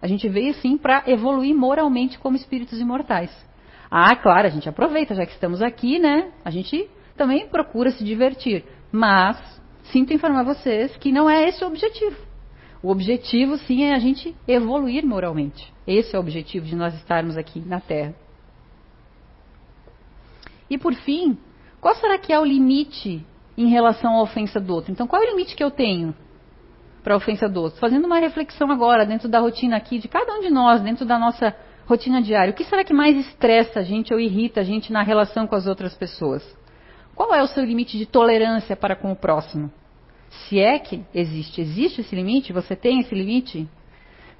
[0.00, 3.30] A gente veio sim para evoluir moralmente como espíritos imortais.
[3.90, 6.32] Ah, claro, a gente aproveita, já que estamos aqui, né?
[6.44, 8.64] A gente também procura se divertir.
[8.92, 9.36] Mas,
[9.84, 12.16] sinto informar vocês que não é esse o objetivo.
[12.82, 15.72] O objetivo, sim, é a gente evoluir moralmente.
[15.86, 18.14] Esse é o objetivo de nós estarmos aqui na Terra.
[20.70, 21.36] E por fim,
[21.80, 23.24] qual será que é o limite
[23.56, 24.92] em relação à ofensa do outro?
[24.92, 26.14] Então, qual é o limite que eu tenho
[27.02, 27.80] para a ofensa do outro?
[27.80, 31.18] Fazendo uma reflexão agora, dentro da rotina aqui, de cada um de nós, dentro da
[31.18, 31.54] nossa
[31.86, 32.52] rotina diária.
[32.52, 35.56] O que será que mais estressa a gente ou irrita a gente na relação com
[35.56, 36.44] as outras pessoas?
[37.14, 39.70] Qual é o seu limite de tolerância para com o próximo?
[40.30, 42.52] Se é que existe, existe esse limite?
[42.52, 43.68] Você tem esse limite?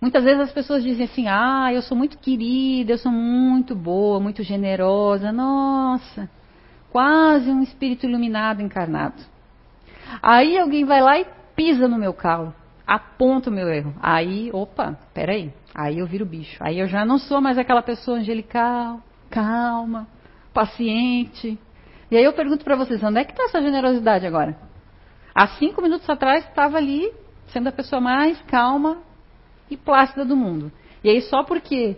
[0.01, 4.21] Muitas vezes as pessoas dizem assim: ah, eu sou muito querida, eu sou muito boa,
[4.21, 5.33] muito generosa.
[5.33, 6.31] Nossa,
[6.91, 9.23] quase um espírito iluminado encarnado.
[10.23, 12.55] Aí alguém vai lá e pisa no meu calo,
[12.87, 13.95] aponta o meu erro.
[14.03, 16.57] Aí, opa, peraí, aí eu viro bicho.
[16.61, 19.01] Aí eu já não sou mais aquela pessoa angelical,
[19.31, 20.09] calma,
[20.53, 21.59] paciente.
[22.11, 24.57] E aí eu pergunto para vocês, onde é que está essa generosidade agora?
[25.35, 27.13] Há cinco minutos atrás estava ali
[27.49, 28.99] sendo a pessoa mais calma
[29.71, 30.73] e plácida do mundo.
[31.05, 31.97] E aí só porque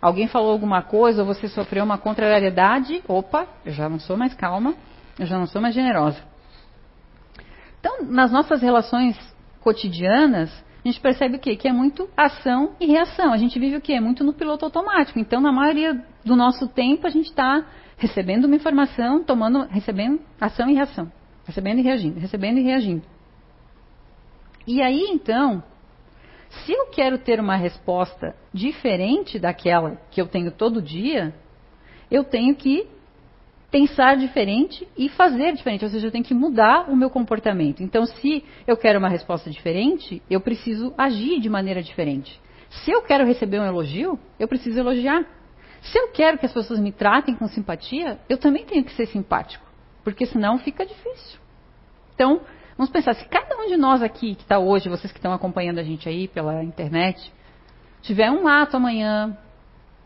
[0.00, 4.34] alguém falou alguma coisa ou você sofreu uma contrariedade, opa, eu já não sou mais
[4.34, 4.74] calma,
[5.18, 6.22] eu já não sou mais generosa.
[7.80, 9.16] Então, nas nossas relações
[9.60, 10.50] cotidianas,
[10.84, 11.56] a gente percebe o quê?
[11.56, 13.32] Que é muito ação e reação.
[13.32, 13.98] A gente vive o quê?
[14.00, 15.18] Muito no piloto automático.
[15.18, 17.64] Então, na maioria do nosso tempo, a gente está
[17.96, 21.10] recebendo uma informação, tomando, recebendo ação e reação.
[21.44, 23.02] Recebendo e reagindo, recebendo e reagindo.
[24.66, 25.62] E aí, então,
[26.48, 31.34] se eu quero ter uma resposta diferente daquela que eu tenho todo dia,
[32.10, 32.86] eu tenho que
[33.70, 37.82] pensar diferente e fazer diferente, ou seja, eu tenho que mudar o meu comportamento.
[37.82, 42.40] Então, se eu quero uma resposta diferente, eu preciso agir de maneira diferente.
[42.70, 45.26] Se eu quero receber um elogio, eu preciso elogiar.
[45.82, 49.06] Se eu quero que as pessoas me tratem com simpatia, eu também tenho que ser
[49.06, 49.64] simpático,
[50.02, 51.38] porque senão fica difícil.
[52.14, 52.40] Então,
[52.76, 55.78] vamos pensar, se cada um de nós aqui que está hoje, vocês que estão acompanhando
[55.78, 57.32] a gente aí pela internet,
[58.02, 59.36] tiver um ato amanhã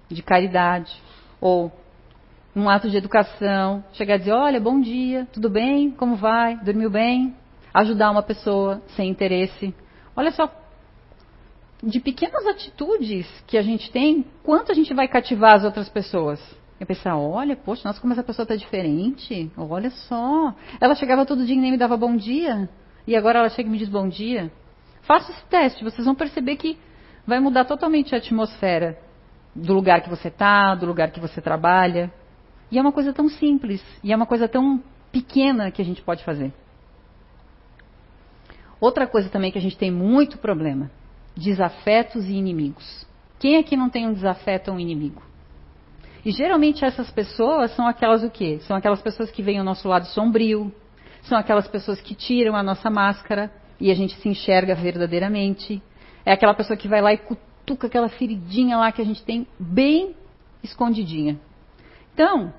[0.09, 0.93] de caridade,
[1.41, 1.73] ou
[2.55, 5.91] um ato de educação, chegar a dizer, olha, bom dia, tudo bem?
[5.91, 6.57] Como vai?
[6.57, 7.35] Dormiu bem?
[7.73, 9.75] Ajudar uma pessoa sem interesse.
[10.17, 10.53] Olha só,
[11.83, 16.41] de pequenas atitudes que a gente tem, quanto a gente vai cativar as outras pessoas?
[16.81, 19.53] E pensar, olha, poxa, nossa, como essa pessoa está diferente.
[19.55, 20.55] Olha só.
[20.81, 22.71] Ela chegava todo dia e nem me dava bom dia.
[23.07, 24.51] E agora ela chega e me diz bom dia.
[25.03, 26.79] Faça esse teste, vocês vão perceber que
[27.27, 28.99] vai mudar totalmente a atmosfera
[29.55, 32.13] do lugar que você está, do lugar que você trabalha.
[32.71, 36.01] E é uma coisa tão simples, e é uma coisa tão pequena que a gente
[36.03, 36.53] pode fazer.
[38.81, 40.91] Outra coisa também que a gente tem muito problema:
[41.37, 43.07] desafetos e inimigos.
[43.39, 45.23] Quem aqui não tem um desafeto ou um inimigo?
[46.25, 48.59] E geralmente essas pessoas são aquelas o quê?
[48.61, 50.73] São aquelas pessoas que veem o nosso lado sombrio,
[51.23, 55.83] são aquelas pessoas que tiram a nossa máscara e a gente se enxerga verdadeiramente.
[56.25, 59.47] É aquela pessoa que vai lá e cutuca aquela feridinha lá que a gente tem
[59.59, 60.15] bem
[60.63, 61.39] escondidinha.
[62.13, 62.53] Então,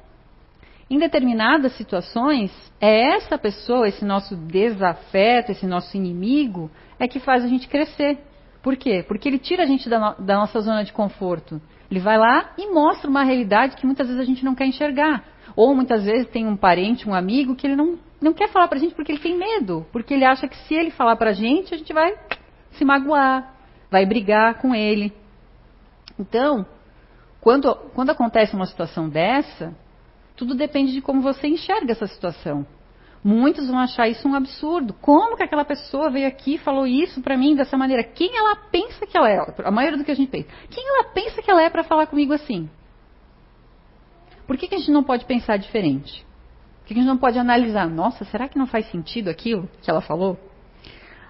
[0.89, 6.69] em determinadas situações, é essa pessoa, esse nosso desafeto, esse nosso inimigo,
[7.00, 8.17] é que faz a gente crescer.
[8.62, 9.04] Por quê?
[9.08, 11.62] Porque ele tira a gente da, no, da nossa zona de conforto.
[11.91, 15.25] Ele vai lá e mostra uma realidade que muitas vezes a gente não quer enxergar.
[15.58, 18.80] Ou muitas vezes tem um parente, um amigo, que ele não, não quer falar pra
[18.80, 19.86] gente porque ele tem medo.
[19.91, 22.17] Porque ele acha que se ele falar pra gente, a gente vai
[22.71, 23.54] se magoar,
[23.91, 25.12] vai brigar com ele.
[26.17, 26.65] Então,
[27.41, 29.75] quando, quando acontece uma situação dessa,
[30.38, 32.65] tudo depende de como você enxerga essa situação.
[33.23, 34.93] Muitos vão achar isso um absurdo.
[34.99, 38.03] Como que aquela pessoa veio aqui e falou isso para mim dessa maneira?
[38.03, 39.38] Quem ela pensa que ela é?
[39.63, 40.49] A maioria do que a gente pensa.
[40.69, 42.67] Quem ela pensa que ela é para falar comigo assim?
[44.47, 46.25] Por que, que a gente não pode pensar diferente?
[46.79, 47.88] Por que, que a gente não pode analisar?
[47.88, 50.38] Nossa, será que não faz sentido aquilo que ela falou?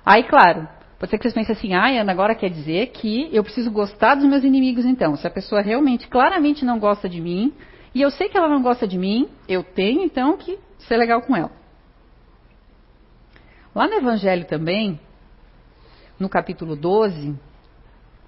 [0.05, 3.43] Aí, claro, pode ser que vocês pensem assim, ah, Ana, agora quer dizer que eu
[3.43, 5.15] preciso gostar dos meus inimigos então.
[5.17, 7.53] Se a pessoa realmente, claramente não gosta de mim,
[7.93, 11.21] e eu sei que ela não gosta de mim, eu tenho então que ser legal
[11.21, 11.60] com ela.
[13.73, 14.99] Lá no Evangelho também,
[16.19, 17.35] no capítulo 12,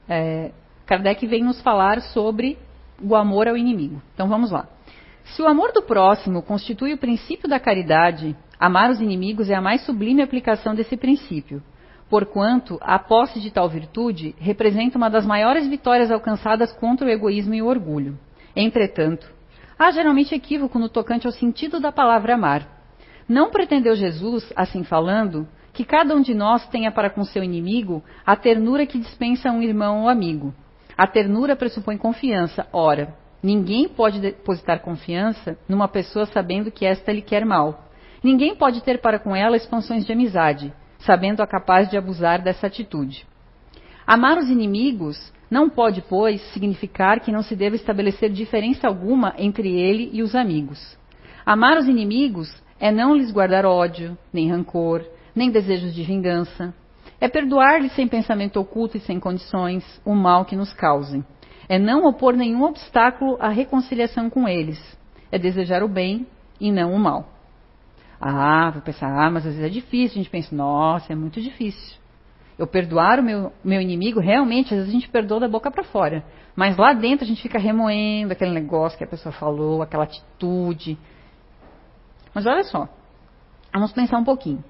[0.08, 0.52] é,
[0.86, 2.58] Kardec vem nos falar sobre
[3.02, 4.02] o amor ao inimigo.
[4.14, 4.68] Então vamos lá.
[5.26, 9.62] Se o amor do próximo constitui o princípio da caridade, amar os inimigos é a
[9.62, 11.62] mais sublime aplicação desse princípio,
[12.10, 17.54] porquanto a posse de tal virtude representa uma das maiores vitórias alcançadas contra o egoísmo
[17.54, 18.18] e o orgulho.
[18.56, 19.34] Entretanto,
[19.78, 22.73] Há geralmente equívoco no tocante ao sentido da palavra amar.
[23.28, 28.04] Não pretendeu Jesus, assim falando, que cada um de nós tenha para com seu inimigo
[28.26, 30.54] a ternura que dispensa um irmão ou amigo.
[30.98, 32.68] A ternura pressupõe confiança.
[32.72, 37.90] Ora, ninguém pode depositar confiança numa pessoa sabendo que esta lhe quer mal.
[38.24, 43.26] Ninguém pode ter para com ela expansões de amizade, sabendo-a capaz de abusar dessa atitude.
[44.06, 49.70] Amar os inimigos não pode, pois, significar que não se deva estabelecer diferença alguma entre
[49.70, 50.98] ele e os amigos.
[51.46, 52.50] Amar os inimigos
[52.84, 56.74] é não lhes guardar ódio, nem rancor, nem desejos de vingança.
[57.18, 61.24] É perdoar-lhes sem pensamento oculto e sem condições o mal que nos causem.
[61.70, 64.78] É não opor nenhum obstáculo à reconciliação com eles.
[65.32, 66.28] É desejar o bem
[66.60, 67.30] e não o mal.
[68.20, 70.16] Ah, vou pensar, ah, mas às vezes é difícil.
[70.16, 72.04] A gente pensa, nossa, é muito difícil
[72.58, 75.84] eu perdoar o meu, meu inimigo, realmente, às vezes a gente perdoa da boca para
[75.84, 76.24] fora.
[76.56, 80.98] Mas lá dentro a gente fica remoendo aquele negócio que a pessoa falou, aquela atitude.
[82.34, 82.88] Mas olha só,
[83.74, 84.64] vamos pensar um pouquinho.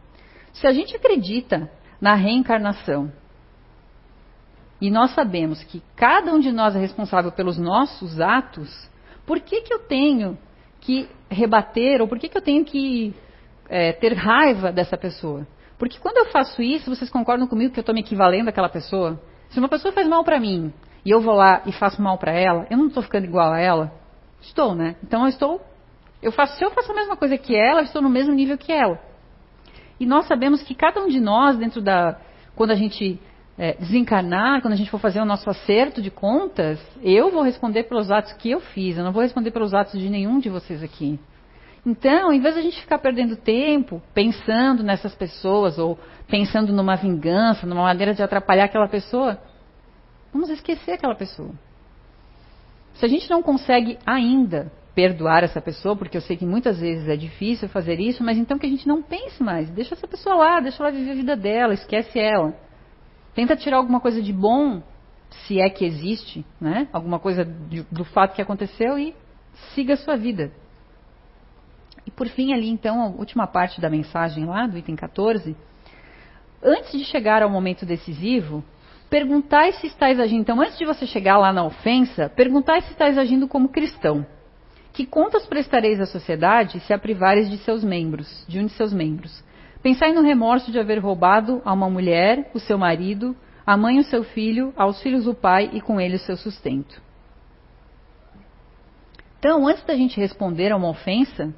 [0.54, 3.12] Se a gente acredita na reencarnação,
[4.82, 8.70] e nós sabemos que cada um de nós é responsável pelos nossos atos,
[9.26, 10.38] por que, que eu tenho
[10.82, 13.16] que rebater, ou por que, que eu tenho que
[13.70, 15.48] é, ter raiva dessa pessoa?
[15.78, 19.20] Porque quando eu faço isso, vocês concordam comigo que eu estou me equivalendo àquela pessoa?
[19.50, 20.74] Se uma pessoa faz mal para mim
[21.06, 23.60] e eu vou lá e faço mal para ela, eu não estou ficando igual a
[23.60, 23.92] ela?
[24.42, 24.96] Estou, né?
[25.04, 25.62] Então eu estou.
[26.24, 28.58] Eu faço, se eu faço a mesma coisa que ela, eu estou no mesmo nível
[28.58, 28.98] que ela.
[30.00, 32.18] E nós sabemos que cada um de nós, dentro da.
[32.56, 33.20] Quando a gente
[33.58, 37.84] é, desencarnar, quando a gente for fazer o nosso acerto de contas, eu vou responder
[37.84, 40.82] pelos atos que eu fiz, eu não vou responder pelos atos de nenhum de vocês
[40.82, 41.20] aqui.
[41.86, 46.96] Então, em vez de a gente ficar perdendo tempo pensando nessas pessoas ou pensando numa
[46.96, 49.38] vingança, numa maneira de atrapalhar aquela pessoa,
[50.32, 51.52] vamos esquecer aquela pessoa.
[52.94, 57.08] Se a gente não consegue ainda perdoar essa pessoa, porque eu sei que muitas vezes
[57.08, 60.36] é difícil fazer isso, mas então que a gente não pense mais, deixa essa pessoa
[60.36, 62.54] lá, deixa ela viver a vida dela, esquece ela.
[63.34, 64.84] Tenta tirar alguma coisa de bom
[65.48, 66.88] se é que existe, né?
[66.94, 69.16] Alguma coisa de, do fato que aconteceu e
[69.74, 70.52] siga a sua vida.
[72.06, 75.56] E por fim, ali então, a última parte da mensagem lá, do item 14.
[76.62, 78.64] Antes de chegar ao momento decisivo,
[79.10, 80.42] perguntai se estás agindo.
[80.42, 84.26] Então, antes de você chegar lá na ofensa, perguntai se estás agindo como cristão.
[84.94, 88.94] Que contas prestareis à sociedade se a privares de seus membros, de um de seus
[88.94, 89.44] membros?
[89.82, 93.36] Pensai no remorso de haver roubado a uma mulher, o seu marido,
[93.66, 97.02] a mãe o seu filho, aos filhos o pai e com ele o seu sustento.
[99.40, 101.52] Então, antes da gente responder a uma ofensa,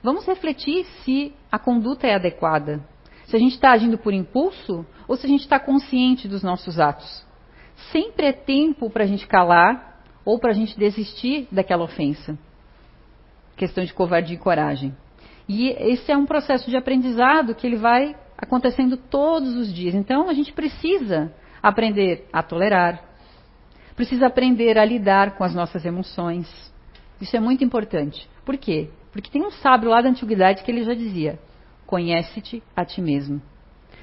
[0.00, 2.80] vamos refletir se a conduta é adequada.
[3.26, 6.78] Se a gente está agindo por impulso ou se a gente está consciente dos nossos
[6.78, 7.26] atos.
[7.90, 12.38] Sempre é tempo para a gente calar ou para a gente desistir daquela ofensa.
[13.60, 14.96] Questão de covardia e coragem.
[15.46, 19.94] E esse é um processo de aprendizado que ele vai acontecendo todos os dias.
[19.94, 21.30] Então a gente precisa
[21.62, 23.04] aprender a tolerar,
[23.94, 26.48] precisa aprender a lidar com as nossas emoções.
[27.20, 28.26] Isso é muito importante.
[28.46, 28.88] Por quê?
[29.12, 31.38] Porque tem um sábio lá da antiguidade que ele já dizia:
[31.84, 33.42] conhece-te a ti mesmo.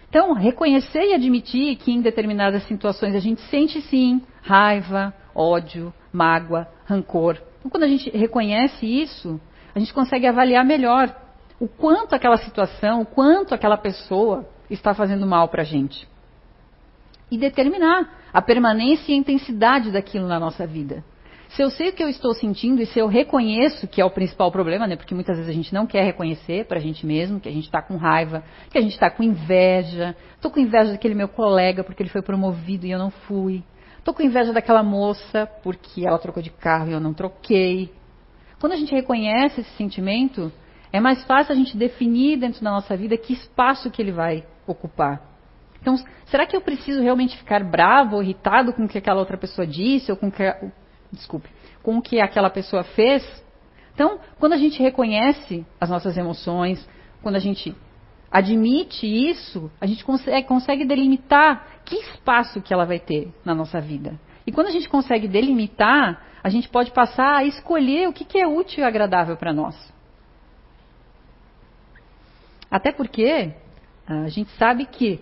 [0.08, 6.68] Então, reconhecer e admitir que em determinadas situações a gente sente sim raiva, ódio, mágoa,
[6.86, 7.42] rancor.
[7.60, 9.40] Então, quando a gente reconhece isso,
[9.74, 11.16] a gente consegue avaliar melhor
[11.60, 16.08] o quanto aquela situação, o quanto aquela pessoa está fazendo mal para a gente.
[17.32, 21.04] E determinar a permanência e a intensidade daquilo na nossa vida.
[21.50, 24.10] Se eu sei o que eu estou sentindo e se eu reconheço que é o
[24.10, 24.96] principal problema, né?
[24.96, 27.66] Porque muitas vezes a gente não quer reconhecer para a gente mesmo que a gente
[27.66, 30.16] está com raiva, que a gente está com inveja.
[30.36, 33.64] Estou com inveja daquele meu colega porque ele foi promovido e eu não fui.
[34.08, 37.92] Estou com inveja daquela moça porque ela trocou de carro e eu não troquei.
[38.58, 40.50] Quando a gente reconhece esse sentimento,
[40.94, 44.46] é mais fácil a gente definir dentro da nossa vida que espaço que ele vai
[44.66, 45.22] ocupar.
[45.82, 45.98] Então,
[46.28, 49.68] será que eu preciso realmente ficar bravo ou irritado com o que aquela outra pessoa
[49.68, 50.56] disse ou com o que,
[51.12, 51.50] desculpe,
[51.84, 53.26] com o que aquela pessoa fez?
[53.94, 56.88] Então, quando a gente reconhece as nossas emoções,
[57.22, 57.76] quando a gente
[58.32, 63.80] admite isso, a gente consegue, consegue delimitar que espaço que ela vai ter na nossa
[63.80, 64.20] vida.
[64.46, 68.38] E quando a gente consegue delimitar, a gente pode passar a escolher o que, que
[68.38, 69.76] é útil e agradável para nós.
[72.70, 73.54] Até porque
[74.06, 75.20] a gente sabe que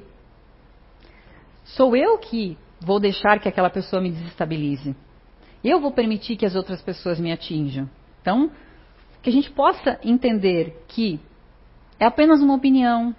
[1.64, 4.96] sou eu que vou deixar que aquela pessoa me desestabilize.
[5.64, 7.90] Eu vou permitir que as outras pessoas me atinjam.
[8.22, 8.52] Então,
[9.24, 11.20] que a gente possa entender que
[12.00, 13.16] é apenas uma opinião,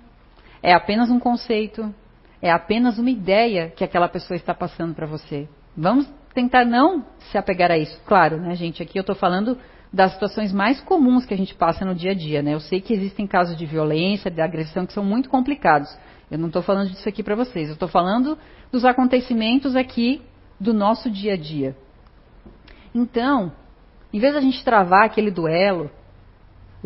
[0.63, 1.95] é apenas um conceito,
[2.41, 5.49] é apenas uma ideia que aquela pessoa está passando para você.
[5.77, 7.99] Vamos tentar não se apegar a isso.
[8.07, 8.83] Claro, né, gente?
[8.83, 9.59] Aqui eu estou falando
[9.93, 12.43] das situações mais comuns que a gente passa no dia a dia.
[12.43, 12.53] Né?
[12.55, 15.89] Eu sei que existem casos de violência, de agressão que são muito complicados.
[16.31, 17.69] Eu não estou falando disso aqui para vocês.
[17.69, 18.37] Eu estou falando
[18.71, 20.21] dos acontecimentos aqui
[20.61, 21.77] do nosso dia a dia.
[22.95, 23.53] Então,
[24.13, 25.91] em vez da gente travar aquele duelo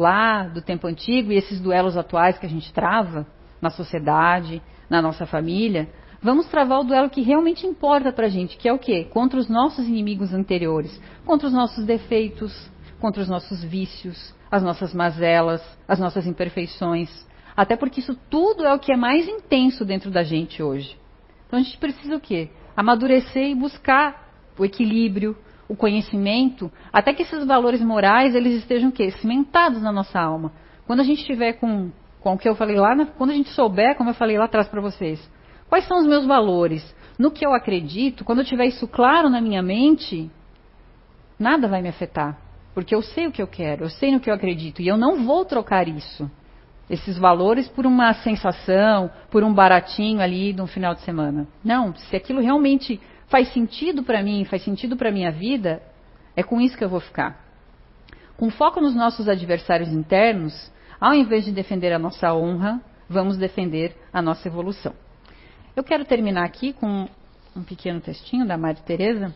[0.01, 3.26] lá do tempo antigo e esses duelos atuais que a gente trava
[3.61, 5.88] na sociedade, na nossa família,
[6.22, 9.05] vamos travar o duelo que realmente importa para a gente, que é o quê?
[9.05, 14.94] Contra os nossos inimigos anteriores, contra os nossos defeitos, contra os nossos vícios, as nossas
[14.94, 17.11] mazelas, as nossas imperfeições.
[17.55, 20.98] Até porque isso tudo é o que é mais intenso dentro da gente hoje.
[21.46, 22.51] Então a gente precisa o quê?
[22.74, 25.36] Amadurecer e buscar o equilíbrio,
[25.71, 29.12] o conhecimento, até que esses valores morais eles estejam o quê?
[29.12, 30.53] cimentados na nossa alma.
[30.85, 33.97] Quando a gente estiver com, com o que eu falei lá, quando a gente souber,
[33.97, 35.21] como eu falei lá atrás para vocês,
[35.68, 36.83] quais são os meus valores,
[37.16, 40.29] no que eu acredito, quando eu tiver isso claro na minha mente,
[41.39, 42.37] nada vai me afetar.
[42.75, 44.97] Porque eu sei o que eu quero, eu sei no que eu acredito e eu
[44.97, 46.29] não vou trocar isso,
[46.91, 51.47] esses valores, por uma sensação, por um baratinho ali de um final de semana.
[51.64, 55.80] Não, se aquilo realmente faz sentido para mim, faz sentido para minha vida,
[56.34, 57.45] é com isso que eu vou ficar.
[58.36, 63.97] Com foco nos nossos adversários internos, ao invés de defender a nossa honra, vamos defender
[64.12, 64.93] a nossa evolução.
[65.76, 67.09] Eu quero terminar aqui com
[67.55, 69.32] um pequeno textinho da Maria Teresa,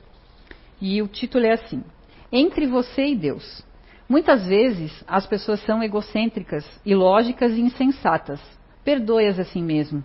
[0.80, 1.84] e o título é assim:
[2.32, 3.64] entre você e Deus.
[4.09, 8.40] Muitas vezes as pessoas são egocêntricas, ilógicas e insensatas.
[8.84, 10.05] Perdoe-as assim mesmo.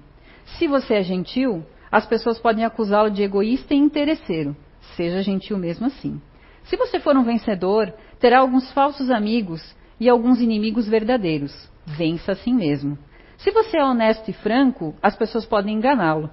[0.57, 4.55] Se você é gentil, as pessoas podem acusá-lo de egoísta e interesseiro.
[4.95, 6.21] Seja gentil mesmo assim.
[6.63, 11.69] Se você for um vencedor, terá alguns falsos amigos e alguns inimigos verdadeiros.
[11.85, 12.97] Vença assim mesmo.
[13.37, 16.29] Se você é honesto e franco, as pessoas podem enganá-lo.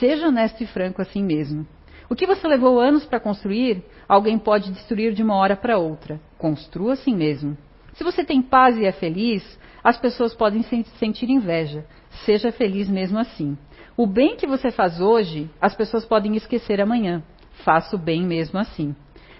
[0.00, 1.66] Seja honesto e franco assim mesmo.
[2.08, 6.20] O que você levou anos para construir, alguém pode destruir de uma hora para outra.
[6.36, 7.56] Construa assim mesmo.
[7.94, 10.62] Se você tem paz e é feliz, as pessoas podem
[10.98, 11.84] sentir inveja.
[12.24, 13.56] Seja feliz mesmo assim.
[13.96, 17.22] O bem que você faz hoje, as pessoas podem esquecer amanhã.
[17.64, 18.96] faça o bem mesmo assim.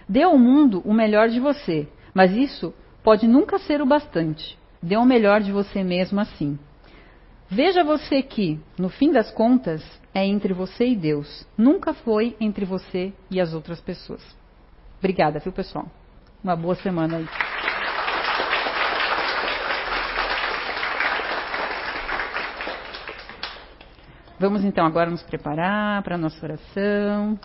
[0.09, 4.57] Dê ao mundo o melhor de você, mas isso pode nunca ser o bastante.
[4.83, 6.59] Dê o melhor de você mesmo assim.
[7.51, 9.83] Veja você que, no fim das contas,
[10.15, 11.45] é entre você e Deus.
[11.59, 14.23] Nunca foi entre você e as outras pessoas.
[14.99, 15.87] Obrigada, viu, pessoal?
[16.43, 17.29] Uma boa semana aí.
[24.39, 27.39] Vamos então agora nos preparar para a nossa oração.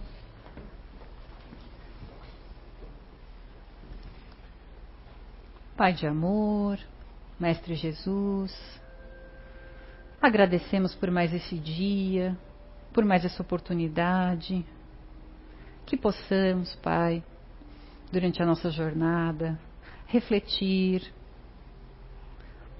[5.77, 6.77] Pai de amor,
[7.39, 8.53] Mestre Jesus,
[10.21, 12.37] agradecemos por mais esse dia,
[12.99, 14.65] por mais essa oportunidade,
[15.85, 17.23] que possamos, Pai,
[18.11, 19.57] durante a nossa jornada,
[20.05, 21.09] refletir,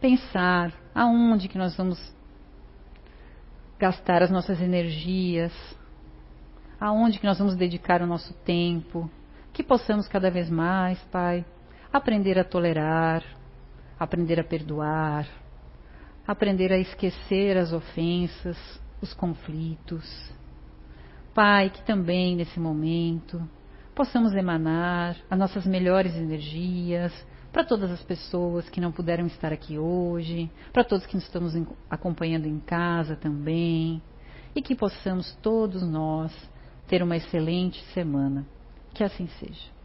[0.01, 1.97] pensar aonde que nós vamos
[3.79, 5.53] gastar as nossas energias,
[6.81, 9.09] aonde que nós vamos dedicar o nosso tempo,
[9.53, 11.45] que possamos cada vez mais, Pai,
[11.93, 13.23] aprender a tolerar,
[13.97, 15.25] aprender a perdoar,
[16.27, 18.57] aprender a esquecer as ofensas,
[19.01, 20.05] os conflitos.
[21.33, 23.41] Pai, que também nesse momento
[23.95, 27.13] possamos emanar as nossas melhores energias
[27.51, 31.53] para todas as pessoas que não puderam estar aqui hoje, para todos que nos estamos
[31.89, 34.01] acompanhando em casa também,
[34.55, 36.31] e que possamos todos nós
[36.87, 38.45] ter uma excelente semana.
[38.93, 39.78] Que assim seja.